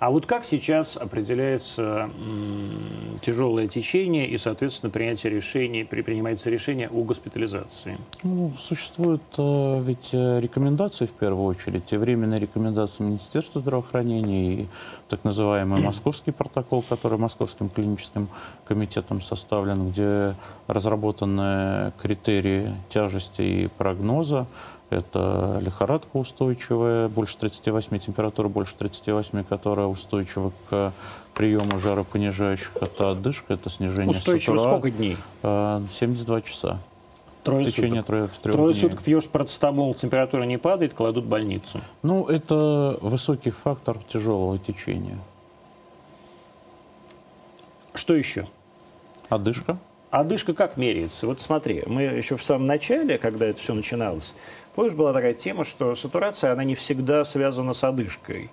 [0.02, 6.88] А вот как сейчас определяется м, тяжелое течение и, соответственно, принятие решений, при, принимается решение
[6.88, 7.98] о госпитализации?
[8.24, 14.68] Ну, существуют э, ведь э, рекомендации в первую очередь, и временные рекомендации Министерства здравоохранения, и
[15.08, 18.28] так называемый московский протокол, который Московским клиническим
[18.64, 20.34] комитетом составлен, где
[20.66, 24.48] разработаны критерии тяжести и прогноза
[24.92, 30.92] это лихорадка устойчивая, больше 38, температура больше 38, которая устойчива к
[31.34, 32.76] приему жаропонижающих.
[32.80, 34.78] Это одышка, это снижение Устойчиво сатура.
[34.78, 35.16] сколько дней?
[35.42, 36.78] 72 э, часа.
[37.42, 38.06] Трое в течение суток.
[38.06, 38.80] Трех, трех Трое дней.
[38.80, 41.80] суток пьешь процетамол, температура не падает, кладут в больницу.
[42.02, 45.18] Ну, это высокий фактор тяжелого течения.
[47.94, 48.48] Что еще?
[49.28, 49.78] Одышка.
[50.12, 51.26] Одышка как меряется?
[51.26, 54.34] Вот смотри, мы еще в самом начале, когда это все начиналось,
[54.74, 58.50] Помнишь, была такая тема, что сатурация, она не всегда связана с одышкой.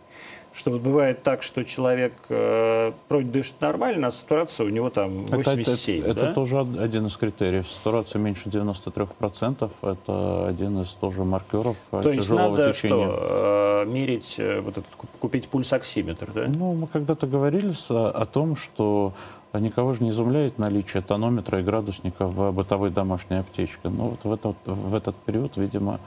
[0.54, 5.26] что вот бывает так, что человек э, вроде дышит нормально, а сатурация у него там
[5.28, 6.22] 87, Это, да?
[6.22, 7.68] это тоже один из критериев.
[7.68, 12.96] Сатурация меньше 93%, это один из тоже маркеров То тяжелого есть надо течения.
[12.96, 16.48] что, э, мерить, э, вот этот, купить пульсоксиметр, да?
[16.54, 19.14] Ну, мы когда-то говорили о том, что
[19.58, 23.90] никого же не изумляет наличие тонометра и градусника в бытовой домашней аптечке.
[23.90, 26.00] Но вот в этот, в этот период, видимо,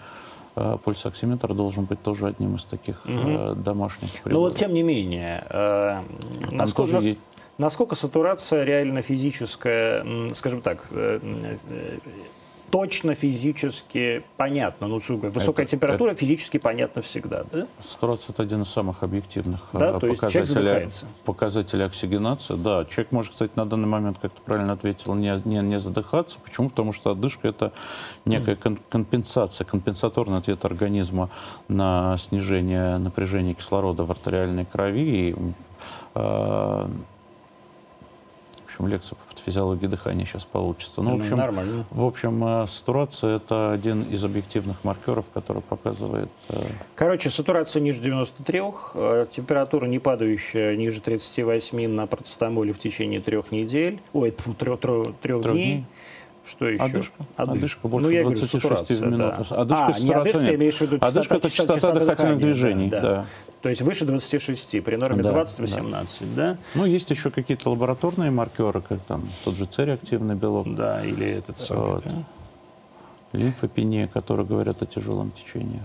[0.55, 4.51] э, пульсоксиметр должен быть тоже одним из таких э, домашних Но приборов.
[4.53, 6.03] вот тем не менее, э,
[6.51, 7.20] Там насколько, тоже есть-
[7.59, 10.86] насколько сатурация реально физическая, скажем так,
[12.73, 14.89] точно физически понятно.
[14.89, 17.66] Ну, высокая Это- температура физически понятна всегда, да?
[17.81, 20.89] Сатурация– это один из самых объективных Да, э, показателей,
[21.27, 22.57] показателей оксигенации.
[22.57, 26.39] Да, человек может, кстати, на данный момент, как ты правильно ответил, не, не, не задыхаться.
[26.43, 26.70] Почему?
[26.70, 27.73] Потому что отдышка– это
[28.25, 31.29] некая кон- компенсация, компенсаторный ответ организма
[31.68, 35.29] на снижение напряжения кислорода в артериальной крови.
[35.29, 35.35] И,
[36.14, 36.91] э, в
[38.64, 41.03] общем, лекция по физиологии дыхания сейчас получится.
[41.03, 41.84] Ну, в Ну, общем, нормально.
[41.90, 46.62] в общем, э, сатурация– это один из объективных маркеров, который показывает э,
[46.95, 48.61] Короче, сатурация ниже 93,
[48.95, 54.80] э, температура не падающая ниже 38 на процетамоле в течение трех недель, ой, тьфу, трех,
[54.80, 55.53] трех- трех дней.
[55.53, 55.84] дней.
[56.45, 56.82] Что еще?
[56.82, 57.14] Одышка.
[57.36, 59.18] Одышка больше ну, я говорю, 26 сатурация, минут.
[59.18, 59.57] Да.
[59.57, 60.49] Одышка, а, не одышка, нет.
[60.49, 63.26] ты имеешь в виду Одышка– это частота дыхательных дыхания, движений, да.
[63.63, 66.57] То есть выше 26, при норме Да, 20-18, да.
[66.75, 71.05] Ну, есть еще какие-то лабораторные маркеры, как там тот же С-реактивный белок, да?
[71.05, 72.05] или этот самый, Вот.
[72.05, 72.25] да.
[73.33, 75.81] лимфопения, которые говорят о тяжелом течении.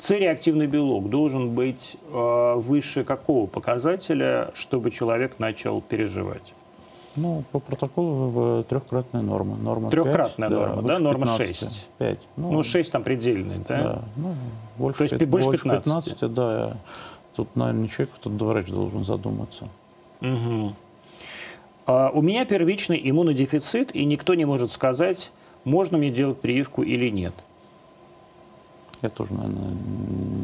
[0.00, 6.52] С-реактивный белок должен быть э, выше какого показателя, чтобы человек начал переживать?
[7.16, 9.56] Ну, по протоколу э, трехкратная норма.
[9.56, 10.82] норма Трехкратная пять, норма, да?
[10.82, 11.56] больше Норма 15.
[11.58, 11.88] 6.
[11.98, 12.18] Пять.
[12.36, 13.82] Ну, 6 там предельный, да?
[13.82, 14.34] Да, ну,
[14.78, 15.84] больше, То есть пят- больше больше 15.
[16.20, 16.76] 15, да.
[17.40, 19.66] Тут, наверное, не человек, тут врач должен задуматься.
[20.20, 20.76] Мгм.
[21.86, 25.32] А, у меня первичный иммунодефицит, и никто не может сказать,
[25.64, 27.32] можно мне делать прививку или нет.
[29.00, 29.72] Я тоже, наверное,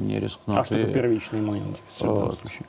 [0.06, 0.56] не рискну.
[0.56, 2.38] а что отве- первичный иммунодефицит в данном Вот.
[2.40, 2.66] случае?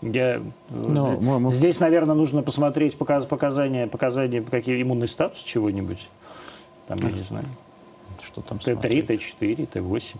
[0.00, 6.08] Я, э, Ну, мы- Здесь, наверное, нужно посмотреть показ, показания, показания, какие иммунный статус чего-нибудь.
[6.86, 7.44] Там, я не знаю.
[8.22, 9.10] Что там Т3, смотреть?
[9.10, 10.16] Т4, Т8.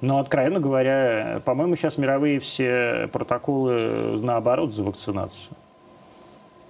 [0.00, 5.56] Но, откровенно говоря, по-моему, сейчас мировые все протоколы наоборот за вакцинацию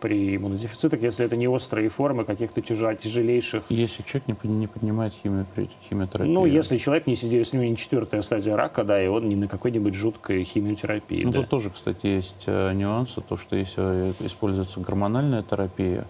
[0.00, 3.64] при иммунодефицитах, если это не острые формы каких-то тяжелейших.
[3.68, 6.30] Если человек не, поднимает химиотерапию.
[6.30, 9.36] Ну, если человек не сидит, с ним не четвертая стадия рака, да, и он не
[9.36, 11.22] на какой-нибудь жуткой химиотерапии.
[11.24, 11.40] Ну, да.
[11.40, 13.20] тут тоже, кстати, есть э, нюансы.
[13.20, 16.04] То, что если используется гормональная терапия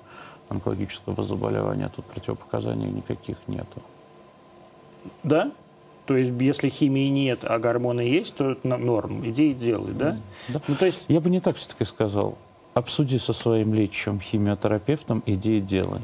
[0.48, 3.82] онкологического заболевания, тут противопоказаний никаких нету.
[5.22, 5.50] Да?
[6.08, 9.28] То есть, если химии нет, а гормоны есть, то это норм.
[9.28, 10.16] Иди и делай, да?
[10.48, 10.62] Да.
[10.66, 12.38] Ну, то есть, Я бы не так все-таки сказал.
[12.72, 16.00] Обсуди со своим лечащим химиотерапевтом, иди и делай.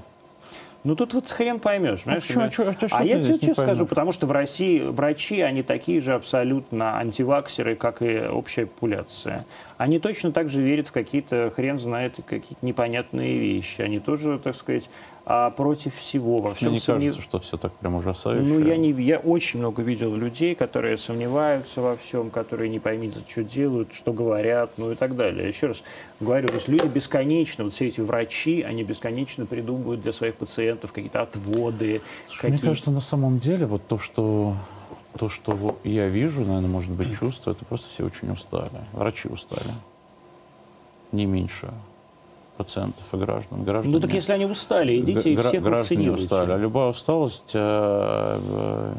[0.85, 2.27] Ну тут вот хрен поймешь, понимаешь?
[2.27, 2.43] почему?
[2.43, 4.81] А а чё- что а ты я здесь тебе честно скажу, потому что в России
[4.81, 9.47] врачи, они такие же абсолютно антиваксеры, как и общая популяция.
[9.79, 13.81] Они точно так же верят в какие-то, хрен знает, какие-то непонятные вещи.
[13.81, 14.91] Они тоже, так сказать,
[15.27, 18.47] а, против всего, во Мне всем не сомнев- кажется, что все так прям ужасающе.
[18.53, 23.15] Ну, я, не, я очень много видел людей, которые сомневаются во всем, которые не поймут,
[23.29, 25.49] что делают, что говорят, ну и так далее.
[25.49, 25.83] Еще раз
[26.21, 30.93] говорю, то есть люди бесконечно, вот все эти врачи, они бесконечно придумывают для своих пациентов
[30.93, 32.03] какие-то отводы.
[32.27, 34.55] Слушай, Мне какие- кажется, на самом деле, вот то, что
[35.19, 38.81] то, что я вижу, наверное, может быть, чувствую, это просто все очень устали.
[38.93, 39.71] Врачи устали.
[41.13, 41.71] Не меньше
[42.57, 43.65] пациентов и граждан.
[43.65, 46.53] Граждане, Ну так если они устали, идите и всех граждане устали.
[46.53, 47.59] А любая усталость э,
[48.41, 48.93] э,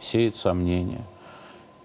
[0.00, 1.00] сеет сомнения.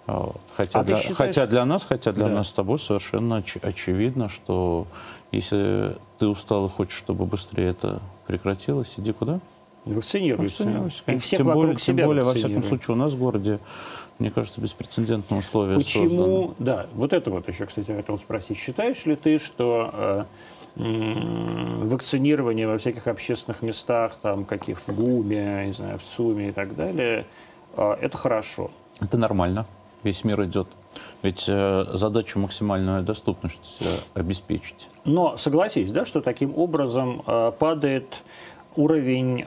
[0.08, 0.38] Вот.
[0.58, 2.34] Хотя, А для, считаешь- хотя для нас, хотя для Да.
[2.36, 4.88] нас с тобой совершенно оч- очевидно, что
[5.32, 9.40] если ты устал и хочешь, чтобы быстрее это прекратилось, иди куда?
[9.86, 10.44] Вакцинируйте.
[10.44, 13.18] Вакцинируйся, И всех тем вокруг более, себя тем более во всяком случае, у нас в
[13.20, 13.60] городе,
[14.20, 16.10] мне кажется, беспрецедентные условия созданы.
[16.10, 18.58] Почему, да, вот это вот еще, кстати, хотел спросить.
[18.58, 20.26] Считаешь ли ты, что э,
[20.76, 26.76] вакцинирование во всяких общественных местах, там, каких в ГУМе, не знаю, в СУМе и так
[26.76, 27.26] далее,
[27.76, 28.72] э, это хорошо?
[29.02, 29.66] Это нормально.
[30.04, 30.68] Весь мир идет.
[31.22, 33.86] Ведь э, задача максимальную доступность э,
[34.20, 34.90] обеспечить.
[35.04, 38.16] Но согласись, да, что таким образом э, падает
[38.76, 39.44] уровень,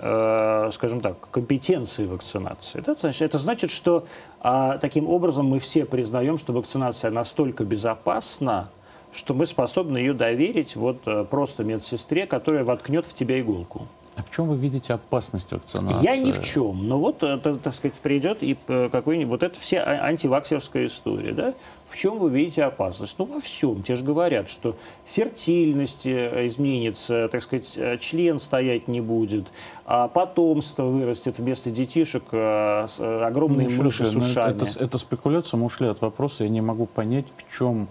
[0.73, 2.83] скажем так, компетенции вакцинации.
[2.85, 2.97] Да?
[3.01, 4.05] Значит, это значит, что
[4.41, 8.69] а, таким образом мы все признаем, что вакцинация настолько безопасна,
[9.13, 13.87] что мы способны ее доверить вот э, просто медсестре, которая воткнет в тебя иголку.
[14.15, 16.05] А в чем вы видите опасность вакцинации?
[16.05, 16.87] Я ни в чем.
[16.87, 19.31] Но вот, это, так сказать, придет и э, какой-нибудь...
[19.31, 21.55] Вот это все а, антиваксерская история, да?
[21.89, 23.15] В чем вы видите опасность?
[23.17, 23.83] Ну, во всем.
[23.83, 29.47] Те же говорят, что фертильность э, изменится, так сказать, э, член стоять не будет,
[29.87, 34.57] а потомство вырастет вместо детишек огромные ну, мыши с ушами.
[34.57, 36.45] Это, это, это спекуляция, мы ушли от вопроса.
[36.45, 37.89] Я не могу понять, в чем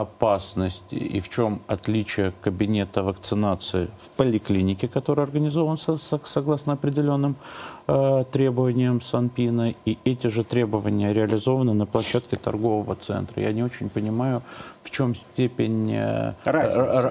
[0.00, 7.36] опасность и в чем отличие кабинета вакцинации в поликлинике, который организован со, со, согласно определенным
[7.86, 13.42] э, требованиям Санпина, и эти же требования реализованы на площадке торгового центра.
[13.42, 14.42] Я не очень понимаю,
[14.82, 16.34] в чем степень, э,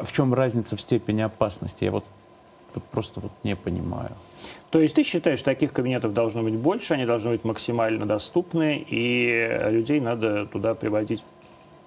[0.04, 1.86] в чем разница в степени опасности.
[1.86, 2.04] Я вот,
[2.92, 4.12] просто вот не понимаю.
[4.72, 9.60] То есть ты считаешь, таких кабинетов должно быть больше, они должны быть максимально доступны, и
[9.70, 11.24] людей надо туда приводить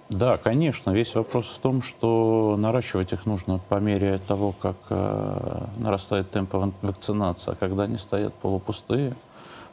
[0.09, 0.91] да, конечно.
[0.91, 6.53] Весь вопрос в том, что наращивать их нужно по мере того, как э, нарастает темп
[6.81, 7.51] вакцинации.
[7.51, 9.15] А когда они стоят полупустые,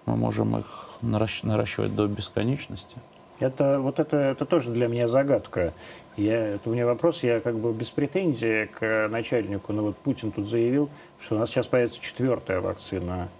[0.07, 2.97] мы можем их наращивать до бесконечности.
[3.39, 5.73] Это, вот это, это тоже для меня загадка.
[6.17, 10.31] Я, это у меня вопрос, я как бы без претензий к начальнику, но вот Путин
[10.31, 13.31] тут заявил, что у нас сейчас появится четвертая вакцина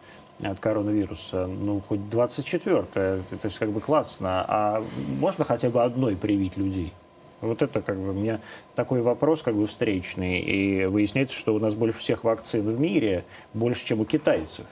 [0.43, 4.83] от коронавируса, ну, хоть 24-е, то есть как бы классно, а
[5.19, 6.93] можно хотя бы одной привить людей?
[7.41, 8.41] Вот это как бы у меня
[8.75, 10.41] такой вопрос как бы встречный.
[10.41, 13.25] И выясняется, что у нас больше всех вакцин в мире,
[13.55, 14.67] больше, чем у китайцев.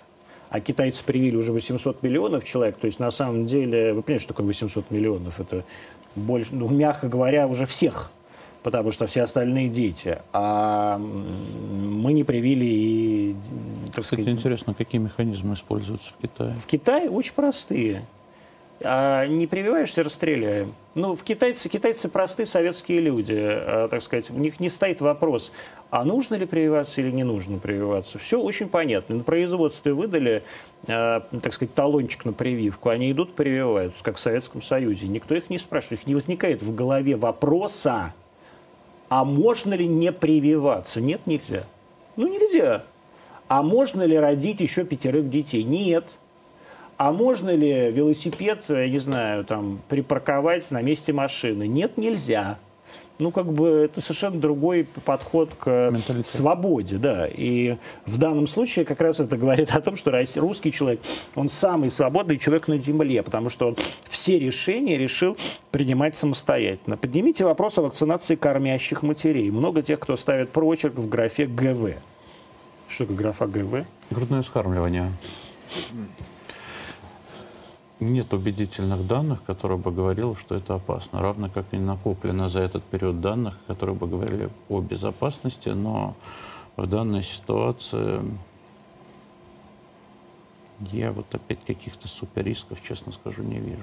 [0.50, 2.76] А китайцы привили уже 800 миллионов человек.
[2.76, 5.40] То есть на самом деле, вы понимаете, что такое 800 миллионов?
[5.40, 5.64] Это
[6.14, 8.10] больше, ну, мягко говоря, уже всех
[8.62, 10.18] потому что все остальные дети.
[10.32, 13.36] А мы не привили и...
[13.92, 16.54] Так Кстати, сказать, интересно, какие механизмы используются в Китае?
[16.62, 18.04] В Китае очень простые.
[18.80, 20.72] А не прививаешься, расстреляем.
[20.94, 25.52] Ну, в китайцы, китайцы простые советские люди, а, так сказать, у них не стоит вопрос,
[25.90, 28.18] а нужно ли прививаться или не нужно прививаться.
[28.18, 29.16] Все очень понятно.
[29.16, 30.44] На производстве выдали,
[30.86, 35.08] а, так сказать, талончик на прививку, они идут прививаются, как в Советском Союзе.
[35.08, 38.14] Никто их не спрашивает, их не возникает в голове вопроса,
[39.08, 41.00] а можно ли не прививаться?
[41.00, 41.64] Нет, нельзя.
[42.16, 42.84] Ну, нельзя.
[43.48, 45.62] А можно ли родить еще пятерых детей?
[45.62, 46.04] Нет.
[46.96, 51.66] А можно ли велосипед, я не знаю, там, припарковать на месте машины?
[51.66, 52.58] Нет, нельзя
[53.18, 56.26] ну, как бы это совершенно другой подход к Менталитет.
[56.26, 57.26] свободе, да.
[57.26, 61.00] И в данном случае как раз это говорит о том, что русский человек,
[61.34, 65.36] он самый свободный человек на земле, потому что он все решения решил
[65.70, 66.96] принимать самостоятельно.
[66.96, 69.50] Поднимите вопрос о вакцинации кормящих матерей.
[69.50, 71.96] Много тех, кто ставит прочерк в графе ГВ.
[72.88, 73.84] Что такое графа ГВ?
[74.10, 75.12] Грудное вскармливание
[78.00, 81.20] нет убедительных данных, которые бы говорили, что это опасно.
[81.20, 86.14] Равно как и накоплено за этот период данных, которые бы говорили о безопасности, но
[86.76, 88.20] в данной ситуации
[90.92, 93.82] я вот опять каких-то супер рисков, честно скажу, не вижу.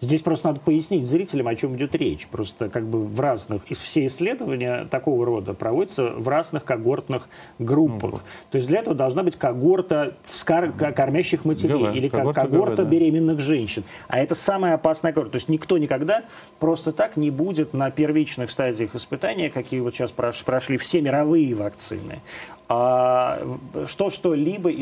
[0.00, 2.26] Здесь просто надо пояснить зрителям, о чем идет речь.
[2.28, 7.28] Просто как бы в разных, все исследования такого рода проводятся в разных когортных
[7.58, 8.12] группах.
[8.12, 8.20] Ну,
[8.50, 10.72] То есть для этого должна быть когорта вскар...
[10.72, 12.84] кормящих матерей ГВ, или когорта, когорта ГВ, да.
[12.84, 13.82] беременных женщин.
[14.08, 15.32] А это самая опасная когорта.
[15.32, 16.24] То есть никто никогда
[16.60, 22.20] просто так не будет на первичных стадиях испытания, какие вот сейчас прошли все мировые вакцины,
[22.68, 24.72] а что что-либо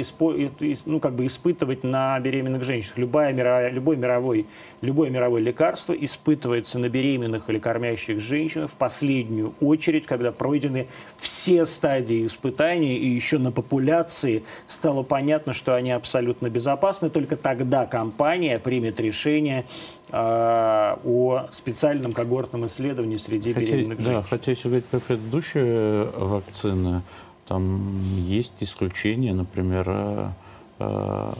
[0.86, 2.96] ну, как бы испытывать на беременных женщинах.
[2.96, 4.46] Любая мировая, любой мировой,
[4.80, 10.86] любое мировое лекарство испытывается на беременных или кормящих женщинах в последнюю очередь, когда пройдены
[11.18, 17.10] все стадии испытаний, и еще на популяции стало понятно, что они абсолютно безопасны.
[17.10, 19.66] Только тогда компания примет решение
[20.10, 24.22] э, о специальном когортном исследовании среди хотя, беременных женщин.
[24.22, 27.02] Да, хотя если говорить про предыдущие вакцины,
[27.46, 30.30] там есть исключения, например, э,
[30.78, 31.34] э,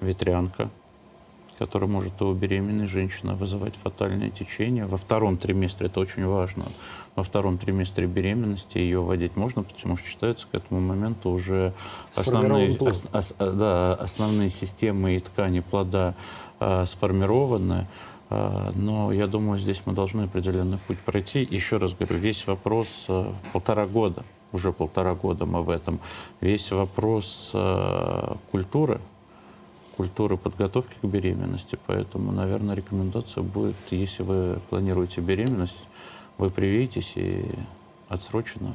[0.00, 0.70] ветрянка,
[1.58, 4.86] которая может у беременной женщины вызывать фатальное течение.
[4.86, 6.66] Во втором триместре, это очень важно,
[7.14, 11.72] во втором триместре беременности ее вводить можно, потому что считается к этому моменту уже
[12.14, 16.14] основные, ос, ос, да, основные системы и ткани плода
[16.58, 17.86] э, сформированы.
[18.30, 21.46] Э, но я думаю, здесь мы должны определенный путь пройти.
[21.48, 24.24] Еще раз говорю, весь вопрос э, полтора года
[24.54, 25.98] уже полтора года мы в этом.
[26.40, 29.00] Весь вопрос э, культуры,
[29.96, 31.76] культуры подготовки к беременности.
[31.86, 35.86] Поэтому, наверное, рекомендация будет, если вы планируете беременность,
[36.38, 37.44] вы привеетесь и
[38.08, 38.74] отсрочено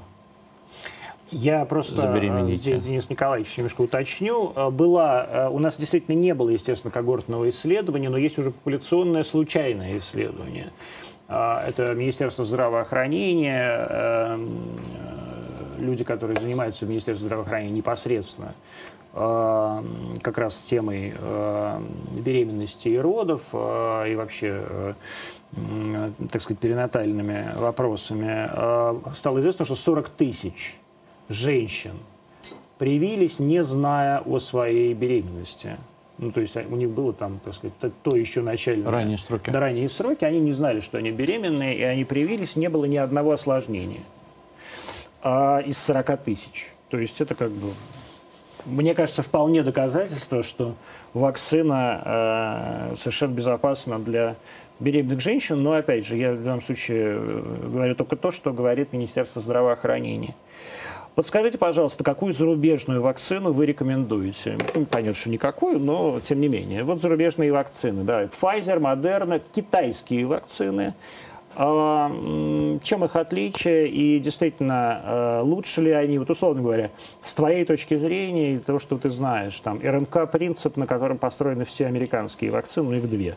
[1.32, 4.52] я просто э, здесь, Денис Николаевич, немножко уточню.
[4.56, 10.00] Э, была, у нас действительно не было, естественно, когортного исследования, но есть уже популяционное случайное
[10.00, 10.72] исследование.
[11.28, 14.40] Это Министерство здравоохранения
[15.80, 18.54] люди, которые занимаются в Министерстве здравоохранения непосредственно
[19.14, 19.84] э,
[20.22, 21.82] как раз темой э,
[22.18, 24.96] беременности и родов э, и вообще
[26.32, 30.78] так сказать, перинатальными вопросами, стало известно, что 40 тысяч
[31.28, 31.94] женщин
[32.78, 35.78] привились, не зная о своей беременности.
[36.20, 38.92] Ну, то есть у них было там, так сказать, то, то еще начальное...
[38.92, 39.50] Ранние сроки.
[39.50, 40.24] Да, ранние сроки.
[40.24, 44.04] Они не знали, что они беременные, и они привились, не было ни одного осложнения
[45.22, 46.72] а, из 40 тысяч.
[46.90, 47.70] То есть это как бы,
[48.66, 50.76] мне кажется, вполне доказательство, что
[51.14, 54.36] вакцина э, совершенно безопасна для
[54.80, 55.62] беременных женщин.
[55.62, 60.36] Но, опять же, я в данном случае э, говорю только то, что говорит Министерство здравоохранения.
[61.16, 64.58] Подскажите, пожалуйста, какую зарубежную вакцину вы рекомендуете?
[64.74, 66.84] Ну, понятно, что никакую, но тем не менее.
[66.84, 70.94] Вот зарубежные вакцины, да, Pfizer, Moderna, китайские вакцины.
[71.56, 72.10] А,
[72.84, 76.92] чем их отличие и действительно а, лучше ли они, вот условно говоря,
[77.22, 81.66] с твоей точки зрения и того, что ты знаешь, там РНК принцип, на котором построены
[81.66, 83.36] все американские вакцины, ну их две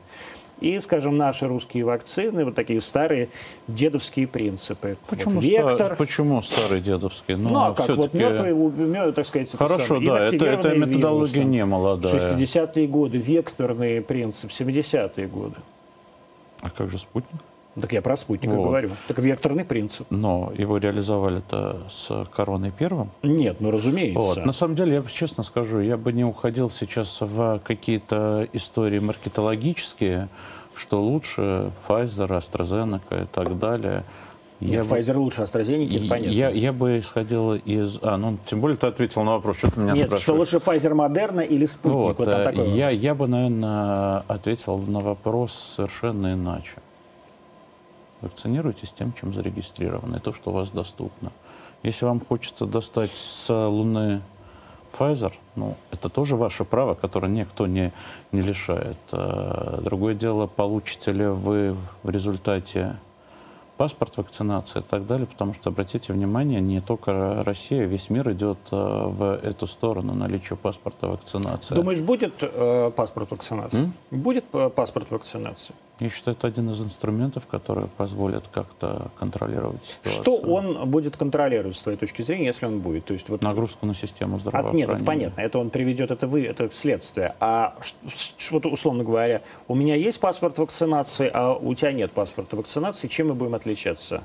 [0.63, 3.29] и, скажем, наши русские вакцины, вот такие старые
[3.67, 4.97] дедовские принципы.
[5.09, 7.37] Почему, вот вектор, стар, почему старые дедовские?
[7.37, 11.65] Ну, ну а как, вот мертвые, так сказать, Хорошо, да, это, это методология вирус, не
[11.65, 12.15] молодая.
[12.15, 15.57] 60-е годы, векторный принцип, 70-е годы.
[16.61, 17.41] А как же спутник?
[17.81, 18.67] Так я про спутника вот.
[18.67, 18.91] говорю.
[19.09, 20.07] Так векторный принцип.
[20.11, 23.11] Но его реализовали-то с короной первым?
[23.23, 24.19] Нет, ну разумеется.
[24.19, 24.45] Вот.
[24.45, 30.29] На самом деле, я честно скажу, я бы не уходил сейчас в какие-то истории маркетологические,
[30.75, 34.05] что лучше Pfizer, AstraZeneca и так далее.
[34.61, 36.31] Нет, я Pfizer бы, лучше AstraZeneca, понятно.
[36.31, 37.99] Я, я бы исходил из...
[38.03, 40.23] А, ну, тем более ты ответил на вопрос, что ты меня Нет, спрашиваешь.
[40.23, 41.95] что лучше Pfizer, Moderna или Спутник?
[41.95, 42.67] Вот, вот такое.
[42.67, 46.75] я, я бы, наверное, ответил на вопрос совершенно иначе.
[48.23, 51.33] Вакцинируйтесь тем, чем зарегистрировано, и то, что у вас доступно.
[51.83, 54.23] Если вам хочется достать с Луны
[54.97, 57.93] Pfizer, ну, это тоже ваше право, которое никто не,
[58.31, 58.99] не лишает.
[59.11, 62.97] А, другое дело, получите ли вы в результате
[63.77, 68.59] паспорт вакцинации и так далее, потому что, обратите внимание, не только Россия, весь мир идет
[68.71, 71.75] э, в эту сторону наличия паспорта вакцинации.
[71.75, 73.79] Думаешь, будет э, паспорт вакцинации?
[73.79, 73.93] М?
[74.13, 75.75] Будет э, паспорт вакцинации?
[76.01, 80.23] Я считаю, это один из инструментов, которые позволят как-то контролировать ситуацию.
[80.23, 83.05] Что он будет контролировать, с твоей точки зрения, если он будет?
[83.05, 83.43] То есть, вот...
[83.43, 84.87] Нагрузку на систему здравоохранения.
[84.87, 85.41] А, нет, это понятно.
[85.41, 87.37] Это он приведет, это вы, это следствие.
[87.41, 87.77] А
[88.51, 93.29] вот, условно говоря, у меня есть паспорт вакцинации, а у тебя нет паспорта вакцинации, чем
[93.29, 94.25] мы будем отличаться?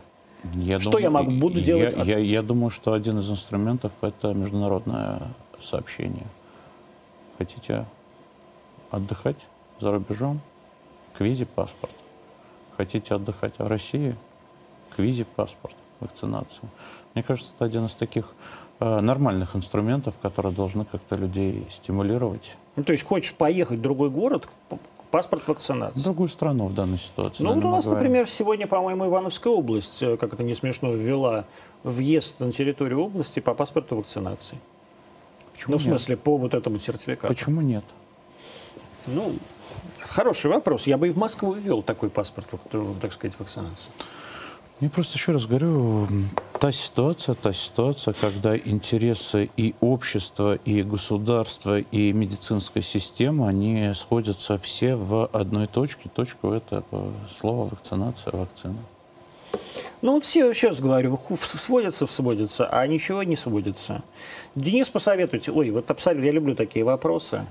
[0.54, 1.96] Я что думаю, я могу, буду делать?
[1.98, 5.22] Я, я, я думаю, что один из инструментов– это международное
[5.60, 6.28] сообщение.
[7.38, 7.86] Хотите
[8.90, 9.38] отдыхать
[9.80, 10.42] за рубежом?
[11.18, 11.96] К визе паспорт.
[12.78, 14.16] Хотите отдыхать в России?
[14.96, 16.70] К визе паспорт, вакцинацию.
[17.16, 18.34] Мне кажется, это один из таких
[18.80, 22.56] э, нормальных инструментов, которые должны как-то людей стимулировать.
[22.76, 24.48] Ну, то есть хочешь поехать в другой город,
[25.10, 26.00] паспорт вакцинации.
[26.00, 27.44] В другую страну в данной ситуации.
[27.44, 31.46] Ну, у нас, например, сегодня, по-моему, Ивановская область, э, как это не смешно, ввела
[31.84, 34.60] въезд на территорию области по паспорту вакцинации.
[35.54, 36.24] Почему ну, в смысле, нет?
[36.24, 37.34] по вот этому сертификату.
[37.34, 37.84] Почему нет?
[39.08, 39.34] Ну,
[40.00, 40.88] Хороший вопрос.
[40.88, 42.48] Я бы и в Москву ввел такой паспорт,
[43.02, 43.90] так сказать, вакцинации.
[44.80, 46.08] Я просто еще раз говорю,
[46.60, 54.60] та ситуация, та ситуация, когда интересы и общества, и государства, и медицинская система, они сходятся
[54.60, 56.10] все в одной точке.
[56.10, 56.84] Точку это
[57.40, 58.78] слово вакцинация, вакцина.
[60.04, 64.04] Ну, вот все, сейчас говорю, сводятся, сводятся, а ничего не сводится.
[64.54, 65.52] Денис, посоветуйте.
[65.52, 67.48] Ой, вот абсолютно, я люблю такие вопросы.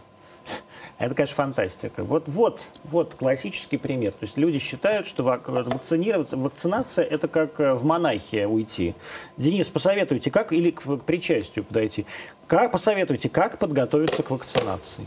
[0.98, 2.04] Это, конечно, фантастика.
[2.04, 4.12] Вот, вот, вот классический пример.
[4.12, 8.94] То есть люди считают, что вакцинироваться, вакцинация– это как э, в монахия уйти.
[9.36, 12.06] Денис, посоветуйте, как, или к, к причастию подойти,
[12.46, 15.06] как, посоветуйте, как подготовиться к вакцинации?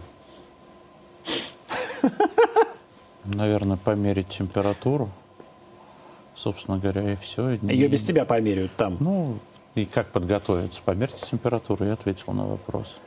[3.24, 5.10] Наверное, померить температуру,
[6.36, 7.58] собственно говоря, и все.
[7.64, 8.98] Ее без тебя померяют там?
[9.00, 9.40] Ну,
[9.74, 10.82] и как подготовиться?
[10.84, 13.00] Померьте температуру, я ответил на вопрос.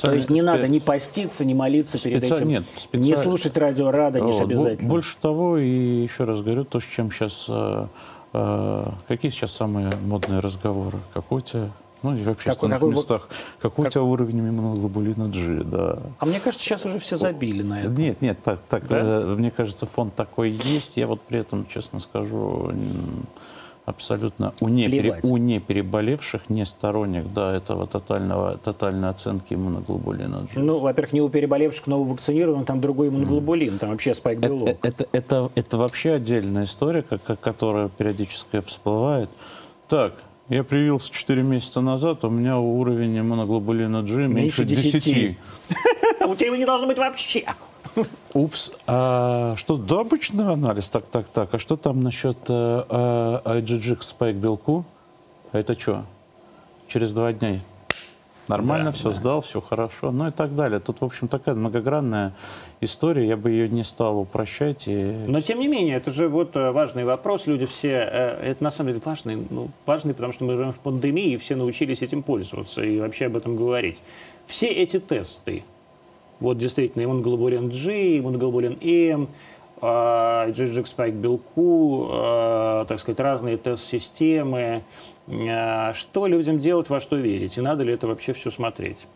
[0.00, 0.46] То есть не спе...
[0.46, 2.20] надо ни поститься, ни молиться специ...
[2.20, 3.04] перед этим, Нет, специ...
[3.04, 4.42] не слушать радио Радонеж вот.
[4.44, 4.88] обязательно.
[4.88, 7.46] Больше того, и еще раз говорю, то, с чем сейчас...
[7.48, 7.86] Э,
[8.32, 10.98] э, какие сейчас самые модные разговоры?
[11.12, 11.70] Какой у тебя
[12.02, 13.28] ну и в общественных какой, местах.
[13.60, 13.90] Какой как...
[13.90, 15.98] у тебя уровень иммуноглобулина G, да.
[16.18, 17.90] А мне кажется, сейчас уже все забили на это.
[17.90, 19.00] Нет, нет, так, так да?
[19.00, 20.96] э, мне кажется, фонд такой есть.
[20.96, 22.72] Я вот при этом, честно скажу,
[23.90, 30.60] абсолютно у, непере, у непереболевших, не сторонник да, этого тотального, тотальной оценки иммуноглобулина G.
[30.60, 34.68] Ну, во-первых, не у переболевших, но у вакцинированных там другой иммуноглобулин, там вообще спайк-белок.
[34.68, 39.28] Это, это, это, это вообще отдельная история, как, которая периодически всплывает.
[39.88, 40.14] Так,
[40.48, 45.04] Я привился 4 месяца назад, у меня уровень иммуноглобулина G меньше, меньше 10.
[45.04, 45.38] 10.
[46.26, 47.44] У тебя его не должно быть вообще.
[48.34, 51.54] Упс, а что, да, обычный анализ, так, так, так.
[51.54, 54.84] А что там насчет э, э, IgG спайк белку?
[55.52, 56.04] Это что?
[56.88, 57.60] Через два дня
[58.50, 59.16] нормально да, все да.
[59.16, 60.80] сдал, все хорошо, ну и так далее.
[60.80, 62.34] Тут, в общем, такая многогранная
[62.80, 64.86] история, я бы ее не стал упрощать.
[64.86, 65.24] И...
[65.26, 67.46] Но, тем не менее, это же вот э, важный вопрос.
[67.46, 71.32] Люди все, это на самом деле важный, ну, важный, потому что мы живем в пандемии,
[71.32, 74.02] и все научились этим пользоваться и вообще об этом говорить.
[74.46, 75.62] Все эти тесты,
[76.40, 79.28] вот действительно иммуноглобулин G, иммуноглобулин M,
[79.80, 82.08] GGX спайк белку,
[82.88, 84.82] так сказать, разные тест-системы.
[85.48, 87.56] А, что людям делать, во что верить?
[87.56, 89.06] И надо ли это вообще все смотреть?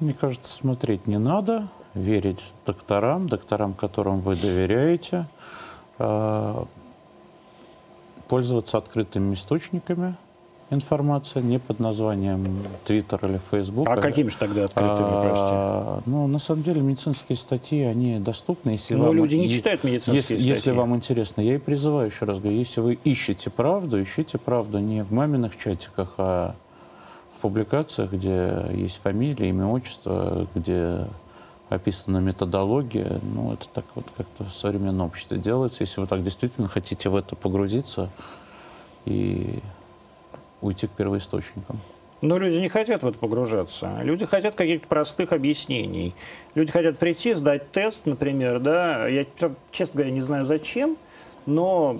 [0.00, 1.68] Мне кажется, смотреть не надо.
[1.94, 5.26] Верить докторам, докторам, которым вы доверяете.
[5.98, 6.64] А,
[8.28, 10.16] пользоваться открытыми источниками–
[10.70, 12.46] информация, не под названием
[12.86, 13.86] Twitter или Facebook.
[13.88, 18.70] А какими же тогда открытыми, а, Ну, на самом деле, медицинские статьи, они доступны.
[18.70, 20.48] Если Но вам, люди не читают медицинские если, статьи.
[20.48, 24.78] Если вам интересно, я и призываю, еще раз говорю, если вы ищете правду, ищите правду
[24.78, 26.54] не в маминых чатиках, а
[27.36, 31.06] в публикациях, где есть фамилия, имя, отчество, где
[31.68, 33.20] описана методология.
[33.22, 35.82] Ну, это так вот как-то в современном обществе делается.
[35.82, 38.10] Если вы так действительно хотите в это погрузиться
[39.06, 39.60] и
[40.60, 41.80] уйти к первоисточникам.
[42.22, 43.98] Но люди не хотят в это погружаться.
[44.02, 46.14] Люди хотят каких-то простых объяснений.
[46.54, 49.08] Люди хотят прийти, сдать тест, например, да.
[49.08, 49.24] Я,
[49.70, 50.98] честно говоря, не знаю зачем,
[51.46, 51.96] но,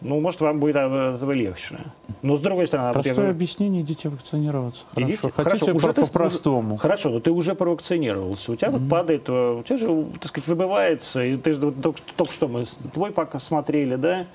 [0.00, 1.78] ну, может, вам будет от этого легче.
[2.22, 2.92] Но с другой стороны...
[2.92, 4.84] Простое например, объяснение, идите вакцинироваться.
[4.94, 5.12] Хорошо.
[5.12, 6.76] Идите, Хотите хорошо, уже по, по-простому.
[6.76, 8.52] Хорошо, но ты уже провакцинировался.
[8.52, 8.78] У тебя mm-hmm.
[8.78, 12.32] вот падает, э, у тебя же, так сказать, выбывается, и ты же вот, только, только
[12.32, 14.26] что мы твой пока смотрели, да,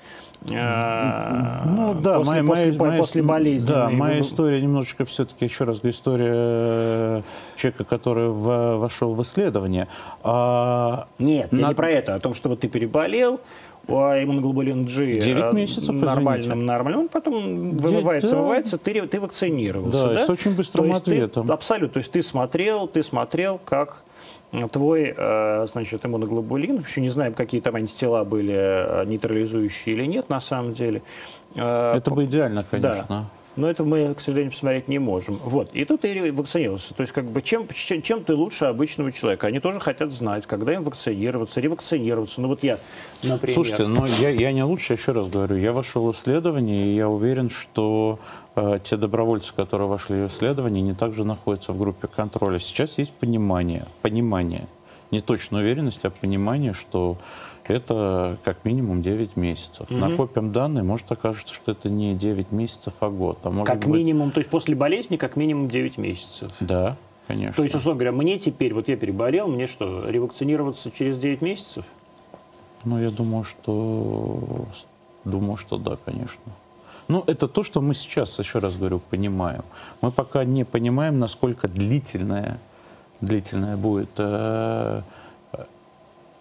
[0.54, 3.68] а, ну да, после, моя, после, моя, после болезни.
[3.68, 7.22] Да, моя история немножечко все-таки, еще раз говорю, история э,
[7.56, 9.88] человека, который в, вошел в исследование.
[10.22, 11.68] А, Нет, на...
[11.68, 13.40] не про это, а о том, что вот ты переболел,
[13.88, 18.36] а иммуноглобулин G 9 э, месяцев, нормальным, нормальным, он потом вымывается, да.
[18.36, 20.08] вымывается, ты, ты вакцинировался.
[20.08, 20.24] Да, да?
[20.24, 21.46] с очень быстрым то ответом.
[21.46, 24.02] Ты, абсолютно, то есть ты смотрел, ты смотрел, как
[24.72, 30.28] твой, э, значит, иммуноглобулин, еще не знаем, какие там антитела были э, нейтрализующие или нет
[30.28, 31.02] на самом деле.
[31.54, 33.06] Э, Это бы идеально, конечно.
[33.08, 33.24] Да.
[33.56, 35.40] Но это мы, к сожалению, посмотреть не можем.
[35.42, 35.70] Вот.
[35.72, 36.94] И тут ты вакцинировался.
[36.94, 39.46] То есть, как бы, чем, чем, ты лучше обычного человека?
[39.46, 42.40] Они тоже хотят знать, когда им вакцинироваться, ревакцинироваться.
[42.40, 42.78] Ну вот я,
[43.22, 43.54] например...
[43.54, 45.56] Слушайте, ну я, я не лучше, еще раз говорю.
[45.56, 48.18] Я вошел в исследование, и я уверен, что
[48.54, 52.58] э, те добровольцы, которые вошли в исследование, не также находятся в группе контроля.
[52.58, 54.66] Сейчас есть понимание, понимание,
[55.10, 57.16] не точно уверенность, а понимание, что
[57.70, 59.90] это как минимум 9 месяцев.
[59.90, 59.98] Угу.
[59.98, 63.38] Накопим данные, может окажется, что это не 9 месяцев, а год.
[63.44, 63.88] А может как быть...
[63.88, 66.50] минимум, то есть после болезни как минимум 9 месяцев?
[66.60, 66.96] Да,
[67.26, 67.54] конечно.
[67.54, 71.84] То есть, условно говоря, мне теперь, вот я переболел, мне что, ревакцинироваться через 9 месяцев?
[72.84, 74.66] Ну, я думаю, что...
[75.24, 76.52] Думаю, что да, конечно.
[77.08, 79.64] Ну, это то, что мы сейчас, еще раз говорю, понимаем.
[80.00, 82.58] Мы пока не понимаем, насколько длительная,
[83.20, 85.02] длительная будет э,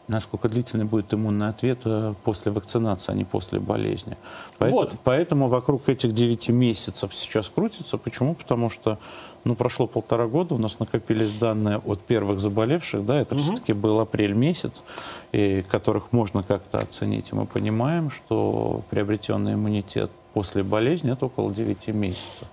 [0.07, 4.17] насколько длительный будет иммунный ответ э, после вакцинации, а не после болезни.
[4.57, 4.93] Поэтому, вот.
[5.03, 7.97] поэтому вокруг этих 9 месяцев сейчас крутится.
[7.97, 8.35] Почему?
[8.35, 8.99] Потому что
[9.43, 13.43] ну, прошло полтора года, у нас накопились данные от первых заболевших, да, это угу.
[13.43, 14.83] все-таки был апрель месяц,
[15.31, 17.31] и которых можно как-то оценить.
[17.31, 22.47] И мы понимаем, что приобретенный иммунитет после болезни это около 9 месяцев.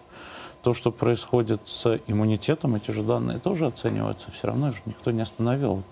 [0.62, 4.30] То, что происходит с иммунитетом, эти же данные тоже оцениваются.
[4.30, 5.82] Все равно же никто не остановил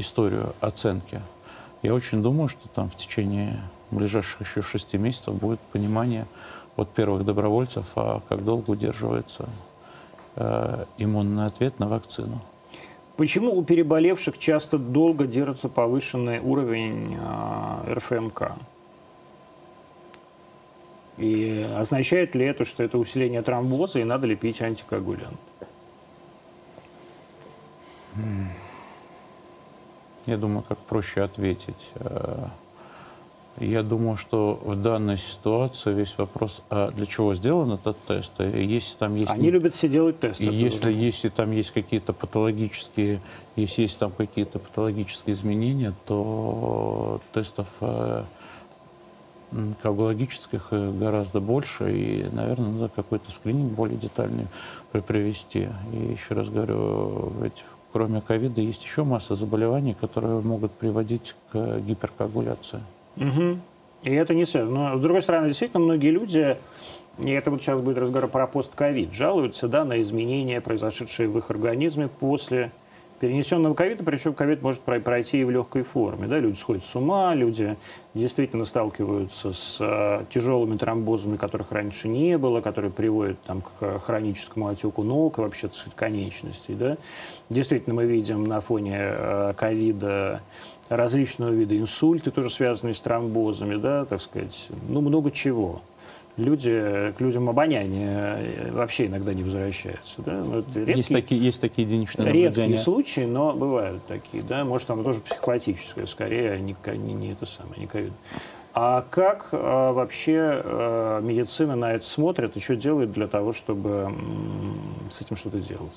[0.00, 1.20] историю оценки.
[1.82, 3.58] Я очень думаю, что там в течение
[3.90, 6.26] ближайших еще шести месяцев будет понимание
[6.76, 9.48] от первых добровольцев, а как долго удерживается
[10.36, 12.40] э, иммунный ответ на вакцину.
[13.16, 18.52] Почему у переболевших часто долго держится повышенный уровень э, РФМК?
[21.18, 25.38] И означает ли это, что это усиление тромбоза и надо ли пить антикоагулянт?
[30.30, 31.90] Я думаю, как проще ответить.
[31.96, 32.46] Э,
[33.58, 38.30] я думаю, что в данной ситуации весь вопрос, а для чего сделан этот тест?
[38.38, 39.28] Если там есть...
[39.28, 40.44] Они любят все делать тесты.
[40.44, 43.20] Если, если там есть какие-то патологические,
[43.56, 48.22] если есть там какие-то патологические изменения, то тестов э,
[49.82, 54.46] коагулогических э, гораздо больше, и, наверное, надо какой-то скрининг более детальный
[54.92, 55.68] привести.
[55.92, 61.80] И еще раз говорю, ведь кроме ковида, есть еще масса заболеваний, которые могут приводить к
[61.80, 62.80] гиперкоагуляции.
[63.16, 63.58] Угу.
[64.02, 64.90] И это не связано.
[64.90, 66.56] Но, с другой стороны, действительно, многие люди,
[67.18, 71.50] и это вот сейчас будет разговор про постковид, жалуются да, на изменения, произошедшие в их
[71.50, 72.72] организме после
[73.20, 76.26] перенесенного ковида, причем ковид может пройти и в легкой форме.
[76.26, 76.38] Да?
[76.38, 77.76] Люди сходят с ума, люди
[78.14, 84.68] действительно сталкиваются с э, тяжелыми тромбозами, которых раньше не было, которые приводят там, к хроническому
[84.68, 86.74] отеку ног и вообще конечностей.
[86.74, 86.96] Да?
[87.50, 90.40] Действительно, мы видим на фоне э, ковида
[90.88, 95.82] различного вида инсульты, тоже связанные с тромбозами, да, так сказать, ну, много чего
[96.36, 100.22] люди, к людям обоняние э, вообще иногда не возвращается.
[100.22, 100.42] Да?
[100.44, 104.42] Ну, редкие, есть, такие, есть такие единичные Редкие случаи, но бывают такие.
[104.42, 104.64] Да?
[104.64, 108.12] Может, там тоже психопатическое, скорее, а не, не, не это самое, не ковид.
[108.72, 114.14] А как а, вообще а, медицина на это смотрит и что делает для того, чтобы
[115.10, 115.92] с этим что-то делать?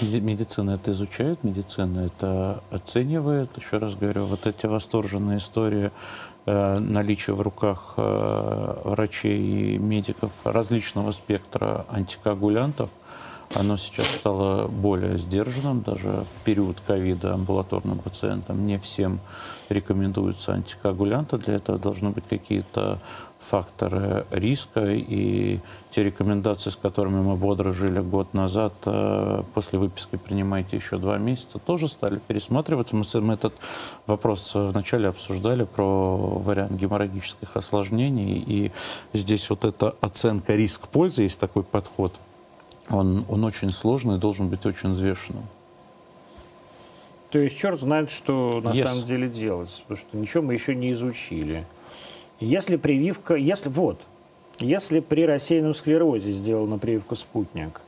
[0.00, 3.50] Медицина это изучает, медицина это оценивает.
[3.56, 5.90] Еще раз говорю, вот эти восторженные истории
[6.46, 12.90] э, наличия в руках э, врачей и медиков различного спектра антикоагулянтов–
[13.54, 15.82] оно сейчас стало более сдержанным.
[15.82, 19.20] Даже в период ковида амбулаторным пациентам не всем
[19.68, 21.36] рекомендуются антикоагулянты.
[21.38, 22.98] Для этого должны быть какие-то
[23.42, 24.92] факторы риска.
[24.92, 25.60] И
[25.90, 31.18] те рекомендации, с которыми мы бодро жили год назад, э, после выписки принимайте еще два
[31.18, 32.96] месяца, тоже стали пересматриваться.
[32.96, 33.54] Мы, мы этот
[34.06, 38.44] вопрос вначале обсуждали про вариант геморрагических осложнений.
[38.46, 38.72] И
[39.12, 42.12] здесь вот эта оценка риск-пользы, есть такой подход–
[42.90, 45.44] он, он очень сложный, должен быть очень взвешенным.
[47.30, 48.86] То есть черт знает, что на yes.
[48.86, 51.66] самом деле делать, потому что ничего мы еще не изучили.
[52.42, 54.00] Если прививка, если вот,
[54.58, 57.80] если при рассеянном склерозе сделана прививка спутник,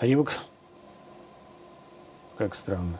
[0.00, 0.38] ревак...
[2.38, 2.98] как странно,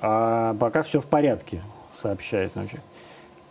[0.00, 1.62] а пока все в порядке,
[1.94, 2.80] сообщает ночи.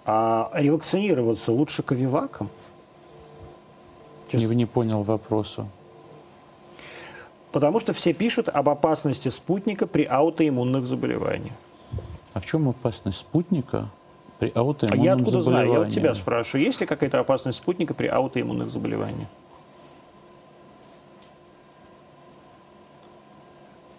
[0.05, 2.49] А ревакцинироваться лучше ковиваком?
[4.33, 5.69] Не, не понял вопроса.
[7.53, 11.55] Потому что все пишут об опасности спутника при аутоиммунных заболеваниях.
[12.33, 13.87] А в чем опасность спутника
[14.39, 15.01] при аутоиммунном заболевании?
[15.01, 15.73] А я откуда знаю?
[15.73, 16.65] Я у тебя спрашиваю.
[16.65, 19.27] Есть ли какая-то опасность спутника при аутоиммунных заболеваниях?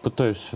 [0.03, 0.51] Пытаюсь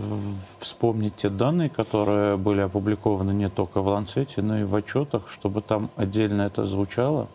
[0.57, 5.61] вспомнить те данные, которые были опубликованы не только в Ланцете, но и в отчетах, чтобы
[5.61, 7.27] там отдельно это звучало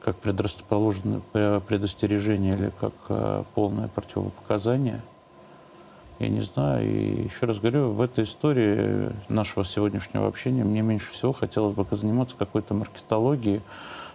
[0.00, 1.20] как предрасположенное
[1.60, 5.00] предостережение или как э, полное противопоказание.
[6.18, 6.84] Я не знаю.
[6.84, 11.86] И еще раз говорю, в этой истории нашего сегодняшнего общения мне меньше всего хотелось бы
[11.90, 13.62] заниматься какой-то маркетологией,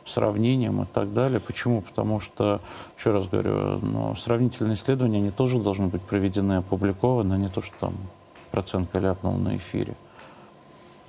[0.06, 1.40] сравнением и так далее.
[1.40, 1.82] Почему?
[1.82, 2.60] Потому что,
[2.98, 7.62] еще раз говорю, ну, сравнительные исследования, они тоже должны быть проведены, опубликованы, а не то,
[7.62, 7.94] что там
[8.52, 9.96] процент ляпнул на эфире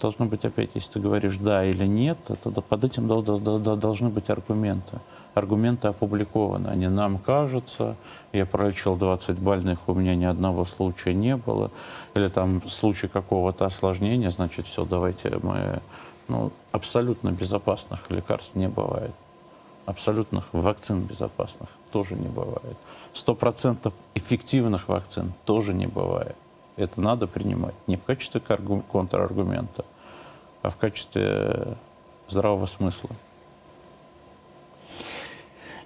[0.00, 4.98] должно быть опять, если ты говоришь да или нет, тогда под этим должны быть аргументы.
[5.34, 7.96] Аргументы опубликованы, они нам кажутся,
[8.32, 11.72] я пролечил 20 больных, у меня ни одного случая не было,
[12.14, 15.80] или там случай какого-то осложнения, значит, все, давайте мы...
[16.28, 19.12] Ну, абсолютно безопасных лекарств не бывает.
[19.86, 22.78] Абсолютных вакцин безопасных тоже не бывает.
[23.12, 26.36] Сто процентов эффективных вакцин тоже не бывает.
[26.76, 29.84] Это надо принимать не в качестве контраргумента,
[30.62, 31.76] а в качестве
[32.28, 33.10] здравого смысла.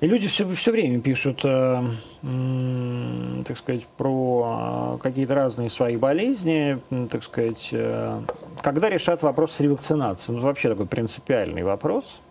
[0.01, 1.83] И люди все, все время пишут, э,
[2.23, 6.79] э, так сказать, про э, какие-то разные свои болезни,
[7.11, 8.21] так сказать, э,
[8.63, 10.37] когда решат вопрос с ревакцинацией.
[10.37, 12.23] Ну, вообще такой принципиальный вопрос.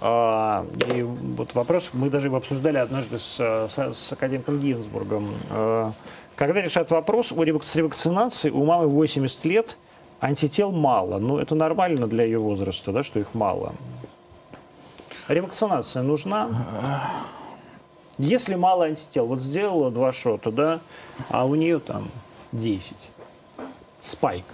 [0.00, 5.30] А, и вот вопрос, мы даже его обсуждали однажды с, с, с академиком Гинзбургом.
[5.50, 5.92] А,
[6.36, 9.76] когда решат вопрос о ревакцинации, у мамы 80 лет–
[10.20, 11.18] антител мало.
[11.18, 13.74] Ну, это нормально для ее возраста, да, что их мало.
[15.28, 16.48] Ревакцинация нужна?
[18.18, 20.80] Если мало антител, вот сделала два шота, да,
[21.28, 22.08] а у нее там
[22.52, 22.94] 10.
[24.04, 24.44] Спайк.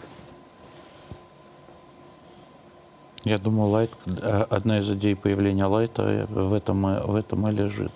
[3.25, 7.93] Я думаю, лайт, э, одна из идей появления лайта в этом, в этом и лежит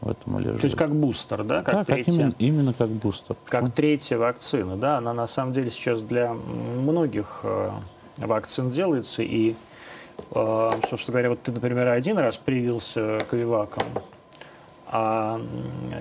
[0.00, 0.60] в этом и лежит.
[0.60, 1.62] То есть как бустер, да?
[1.62, 3.36] Как да, третья, как именно, именно как бустер.
[3.44, 3.70] Как Почему?
[3.70, 4.98] третья вакцина, да?
[4.98, 7.70] Она на самом деле сейчас для многих э,
[8.18, 9.22] вакцин делается.
[9.22, 9.54] И, э,
[10.30, 13.84] собственно говоря, вот ты, например, один раз привился ковиваком,
[14.90, 15.40] а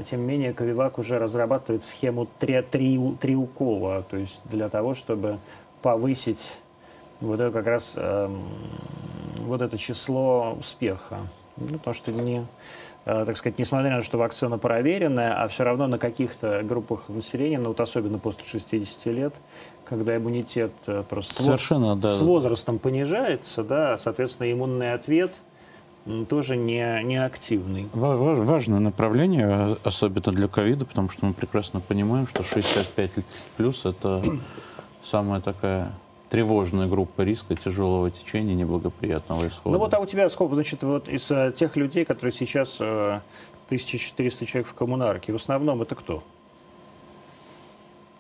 [0.10, 4.94] тем не менее Ковивак уже разрабатывает схему три, три, три укола, то есть для того,
[4.94, 5.40] чтобы
[5.82, 6.54] повысить
[7.20, 8.30] вот это как раз э,
[9.40, 11.20] вот это число успеха.
[11.58, 12.46] Ну, потому что не,
[13.06, 17.10] э, так сказать, несмотря на то, что вакцина проверенная, а все равно на каких-то группах
[17.10, 19.34] населения, ну вот особенно после 60 лет,
[19.88, 22.16] когда иммунитет э, просто Совершенно, с, да.
[22.16, 25.34] с возрастом понижается, да, соответственно, иммунный ответ
[26.30, 27.90] тоже не, не активный.
[27.94, 33.12] Важное направление, особенно для ковида, потому что мы прекрасно понимаем, что 65
[33.58, 34.24] плюс это
[35.02, 35.92] самая такая
[36.30, 39.78] тревожная группа риска тяжелого течения неблагоприятного исхода.
[39.78, 43.20] Ну вот, а у тебя сколько, значит, вот из э, тех людей, которые сейчас э,
[43.68, 46.24] 1400 человек в коммунарке, в основном это кто?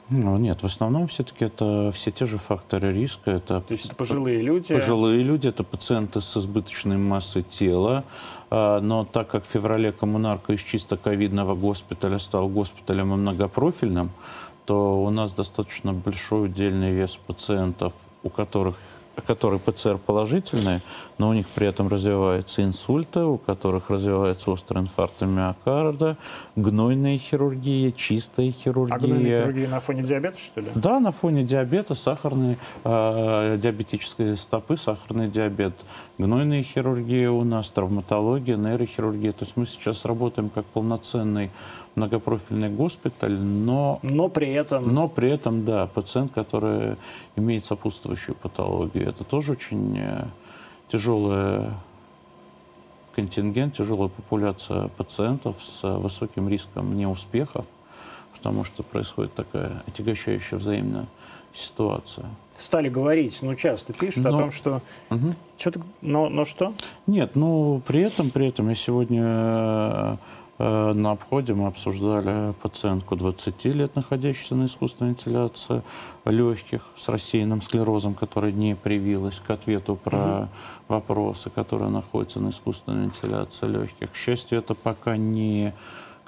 [0.09, 3.31] Ну, нет, в основном все-таки это все те же факторы риска.
[3.31, 4.73] Это То есть пожилые люди?
[4.73, 8.05] Пожилые люди, это пациенты с избыточной массой тела.
[8.49, 14.11] А, но так как в феврале коммунарка из чисто ковидного госпиталя стал госпиталем и многопрофильным,
[14.65, 17.93] то у нас достаточно большой удельный вес пациентов,
[18.23, 18.77] у которых
[19.25, 20.81] которые ПЦР положительные,
[21.17, 26.17] но у них при этом развиваются инсульты, у которых развивается острый инфаркт миокарда,
[26.55, 28.95] гнойная хирургия, чистая хирургия.
[28.95, 30.67] А гнойная хирургия на фоне диабета, что ли?
[30.75, 35.73] Да, на фоне диабета, сахарной, э, диабетической стопы, сахарный диабет.
[36.17, 39.31] Гнойная хирургия у нас, травматология, нейрохирургия.
[39.31, 41.51] То есть мы сейчас работаем как полноценный
[41.97, 43.99] многопрофильный госпиталь, но...
[44.03, 44.93] Но при этом...
[44.93, 46.95] Но при этом, да, пациент, который
[47.35, 49.09] имеет сопутствующую патологию.
[49.09, 50.25] Это тоже очень э,
[50.89, 51.71] тяжелый
[53.15, 57.65] контингент, тяжелая популяция пациентов с высоким риском неуспехов,
[58.31, 61.07] потому что происходит такая отягощающая взаимная
[61.51, 62.27] ситуация.
[62.59, 64.29] Стали говорить, ну часто пишут но...
[64.29, 64.81] о том, что...
[65.09, 65.35] Угу.
[65.57, 65.81] Что-то...
[66.01, 66.73] Но, но что?
[67.07, 70.17] Нет, ну при этом, при этом я сегодня э, Э,
[70.59, 75.83] на обходе мы обсуждали пациентку 20 лет, находящуюся на искусственной вентиляции
[76.25, 80.49] легких с рассеянным склерозом, которая не привилась к ответу про угу.
[80.87, 84.11] вопросы, которые находятся на искусственной вентиляции легких.
[84.11, 85.73] К счастью, это пока не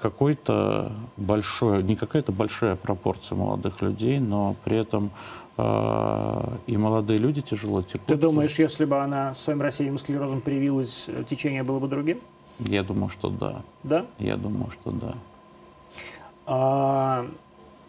[0.00, 5.10] какой-то большой, не какая-то большая пропорция молодых людей, но при этом
[5.56, 8.06] э, и молодые люди тяжело текут.
[8.06, 12.20] Ты думаешь, если бы она своим рассеянным склерозом привилась, течение было бы другим?
[12.66, 13.62] Я думаю, что да.
[13.82, 14.06] Да?
[14.18, 15.14] Я думаю, что да.
[16.46, 17.26] А,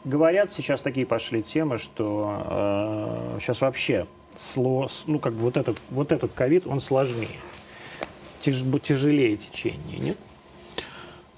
[0.06, 5.78] говорят, сейчас такие пошли темы, что а, сейчас вообще сло, ну, как бы вот этот,
[5.90, 7.28] вот этот ковид, он сложнее.
[8.42, 10.18] Тяж, тяжелее течение, нет?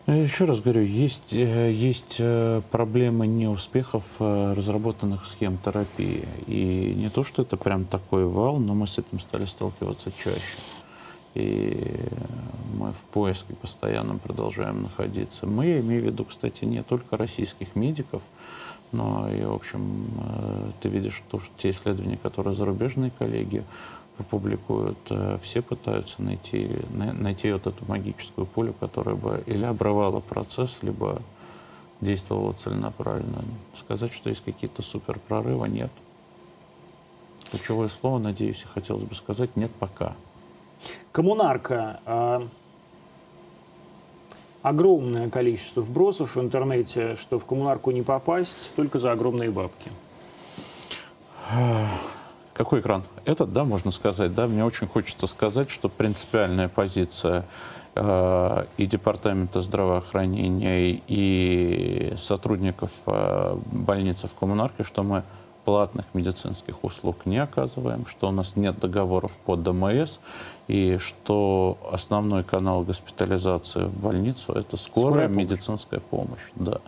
[0.06, 6.26] Еще раз говорю, есть, э, есть э, проблемы неуспехов э, разработанных схем терапии.
[6.46, 10.58] И не то, что это прям такой вал, но мы с этим стали сталкиваться чаще
[11.34, 12.10] и
[12.74, 15.46] мы в поиске постоянно продолжаем находиться.
[15.48, 18.22] Мы, я имею в виду, кстати, не только российских медиков,
[18.92, 23.64] но и, в общем, э, ты видишь то, что те исследования, которые зарубежные коллеги
[24.30, 30.84] публикуют, э, все пытаются найти, найти вот эту магическую пулю, которая бы или обрывала процесс,
[30.84, 31.22] либо
[32.02, 33.44] действовала целенаправленно.
[33.76, 35.92] Сказать, что есть какие-то суперпрорывы, нет.
[37.50, 40.16] Ключевое слово, надеюсь, и хотелось бы сказать, нет пока.
[41.14, 42.00] Коммунарка.
[42.08, 42.42] Э,
[44.64, 49.92] огромное количество вбросов в интернете, что в коммунарку не попасть только за огромные бабки.
[52.56, 53.04] Какой экран?
[53.26, 54.48] Этот, да, можно сказать, да.
[54.48, 57.46] Мне очень хочется сказать, что принципиальная позиция
[57.94, 65.22] э, и Департамента здравоохранения, и сотрудников э, больницы в коммунарке, что мы
[65.64, 70.20] платных медицинских услуг не оказываем, что у нас нет договоров по ДМС,
[70.68, 76.52] и что основной канал госпитализации в больницу– это скорая, скорая медицинская помощь.
[76.56, 76.80] Да.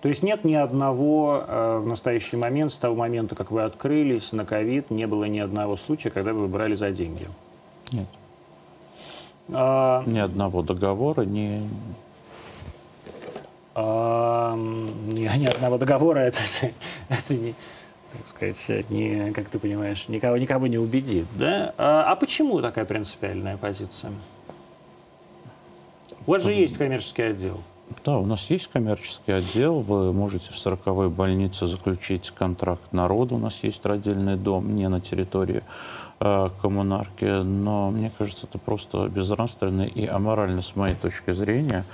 [0.00, 4.32] То есть нет ни одного э, в настоящий момент, с того момента, как вы открылись
[4.32, 7.26] на ковид, не было ни одного случая, когда вы брали за деньги?
[7.90, 8.06] Нет.
[9.52, 10.02] А...
[10.06, 11.62] Ни одного договора, ни,
[13.76, 16.38] ни одного договора, это,
[17.08, 17.54] это не,
[18.18, 21.26] так сказать, не, как ты понимаешь, никого, никого не убедит.
[21.34, 21.74] Да?
[21.76, 24.12] А, а почему такая принципиальная позиция?
[26.26, 27.60] У вас же есть коммерческий отдел.
[28.04, 29.80] Да, у нас есть коммерческий отдел.
[29.80, 33.36] Вы можете в 40 больнице заключить контракт народу.
[33.36, 35.62] У нас есть родильный дом не на территории
[36.20, 37.42] э, коммунарки.
[37.42, 41.84] Но мне кажется, это просто безнравственно и аморально с моей точки зрения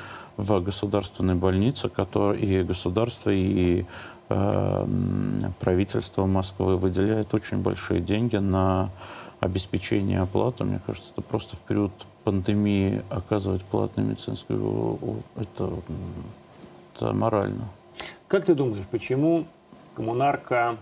[0.41, 3.85] в государственной больнице, который и государство, и
[4.29, 4.87] э,
[5.61, 8.91] правительство Москвы выделяет очень большие деньги на
[9.41, 10.65] обеспечение оплаты.
[10.65, 11.93] Мне кажется, это просто в период
[12.25, 15.73] пандемии оказывать платную медицинскую это,
[16.95, 17.69] это морально.
[18.29, 19.47] Как ты думаешь, почему
[19.95, 20.77] коммунарка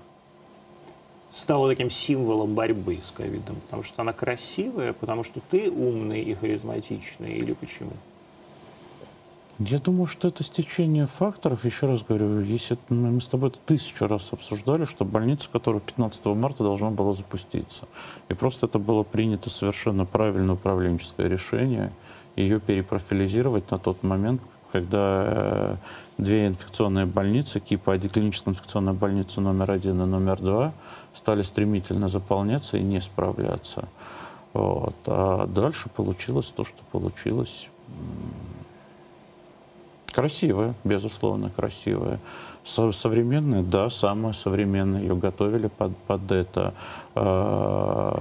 [1.34, 3.56] стала таким символом борьбы с ковидом?
[3.66, 7.92] Потому что она красивая, потому что ты умный и харизматичный, или почему?
[9.58, 11.64] Я думаю, что это стечение факторов.
[11.64, 16.26] Еще раз говорю, если мы с тобой это тысячу раз обсуждали, что больница, которая 15
[16.26, 17.86] марта должна была запуститься.
[18.28, 21.92] И просто это было принято совершенно правильное управленческое решение
[22.36, 24.40] ее перепрофилизировать на тот момент,
[24.70, 25.76] когда э,
[26.18, 30.72] две инфекционные больницы, КИПа-1, клиническая инфекционная больница номер один и номер два,
[31.14, 33.88] стали стремительно заполняться и не справляться.
[34.52, 34.94] Вот.
[35.06, 37.70] А дальше получилось то, что получилось.
[40.18, 42.18] Красивая, безусловно, красивая.
[42.64, 45.02] Современная, да, самая современная.
[45.02, 46.74] Ее готовили под, под это.
[47.14, 48.14] Э,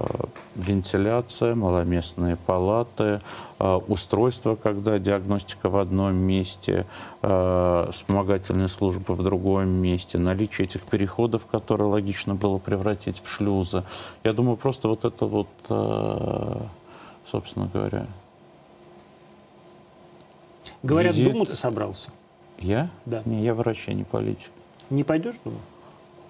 [0.54, 3.20] вентиляция, маломестные палаты,
[3.58, 6.86] э, устройство, когда диагностика в одном месте,
[7.22, 13.82] э, вспомогательные службы в другом месте, наличие этих переходов, которые логично было превратить в шлюзы.
[14.22, 16.60] Я думаю, просто вот это вот, э,
[17.26, 18.06] собственно говоря,
[20.82, 21.32] Говорят, Визит...
[21.32, 22.10] Думу ты собрался?
[22.58, 22.90] Я?
[23.06, 23.22] Да.
[23.24, 24.50] Не, я врач, я не политик.
[24.90, 25.60] Не пойдешь в Думу?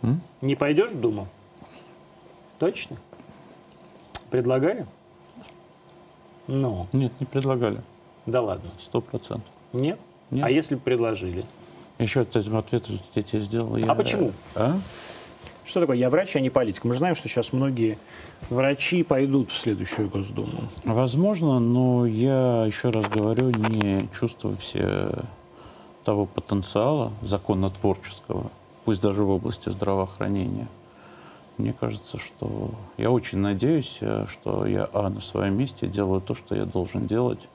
[0.02, 0.20] М?
[0.40, 1.28] Не пойдешь в Думу?
[2.58, 2.96] Точно?
[4.30, 4.86] Предлагали?
[6.46, 6.86] Ну.
[6.92, 7.82] Нет, не предлагали.
[8.26, 8.70] Да ладно.
[8.78, 9.48] Сто процентов.
[9.72, 9.98] Нет?
[10.30, 10.44] Нет?
[10.44, 11.44] А если бы предложили?
[11.98, 13.74] Еще этим ответ я тебе сделал.
[13.74, 13.94] А я...
[13.94, 14.32] почему?
[14.54, 14.78] А?
[15.68, 16.84] Что такое «я врач, а не политик»?
[16.84, 17.98] Мы же знаем, что сейчас многие
[18.48, 20.70] врачи пойдут в следующую Госдуму.
[20.86, 25.10] Возможно, но я, еще раз говорю, не чувствую все
[26.04, 28.50] того потенциала законотворческого,
[28.86, 30.68] пусть даже в области здравоохранения.
[31.58, 36.54] Мне кажется, что я очень надеюсь, что я, а, на своем месте делаю то, что
[36.54, 37.46] я должен делать.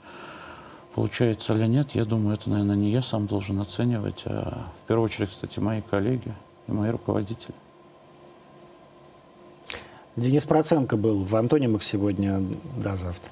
[0.94, 5.06] Получается или нет, я думаю, это, наверное, не я сам должен оценивать, а в первую
[5.06, 6.31] очередь, кстати, мои коллеги
[6.68, 7.56] и мои руководители.
[10.15, 12.41] Денис Проценко был в Антонимах сегодня.
[12.77, 13.31] До завтра.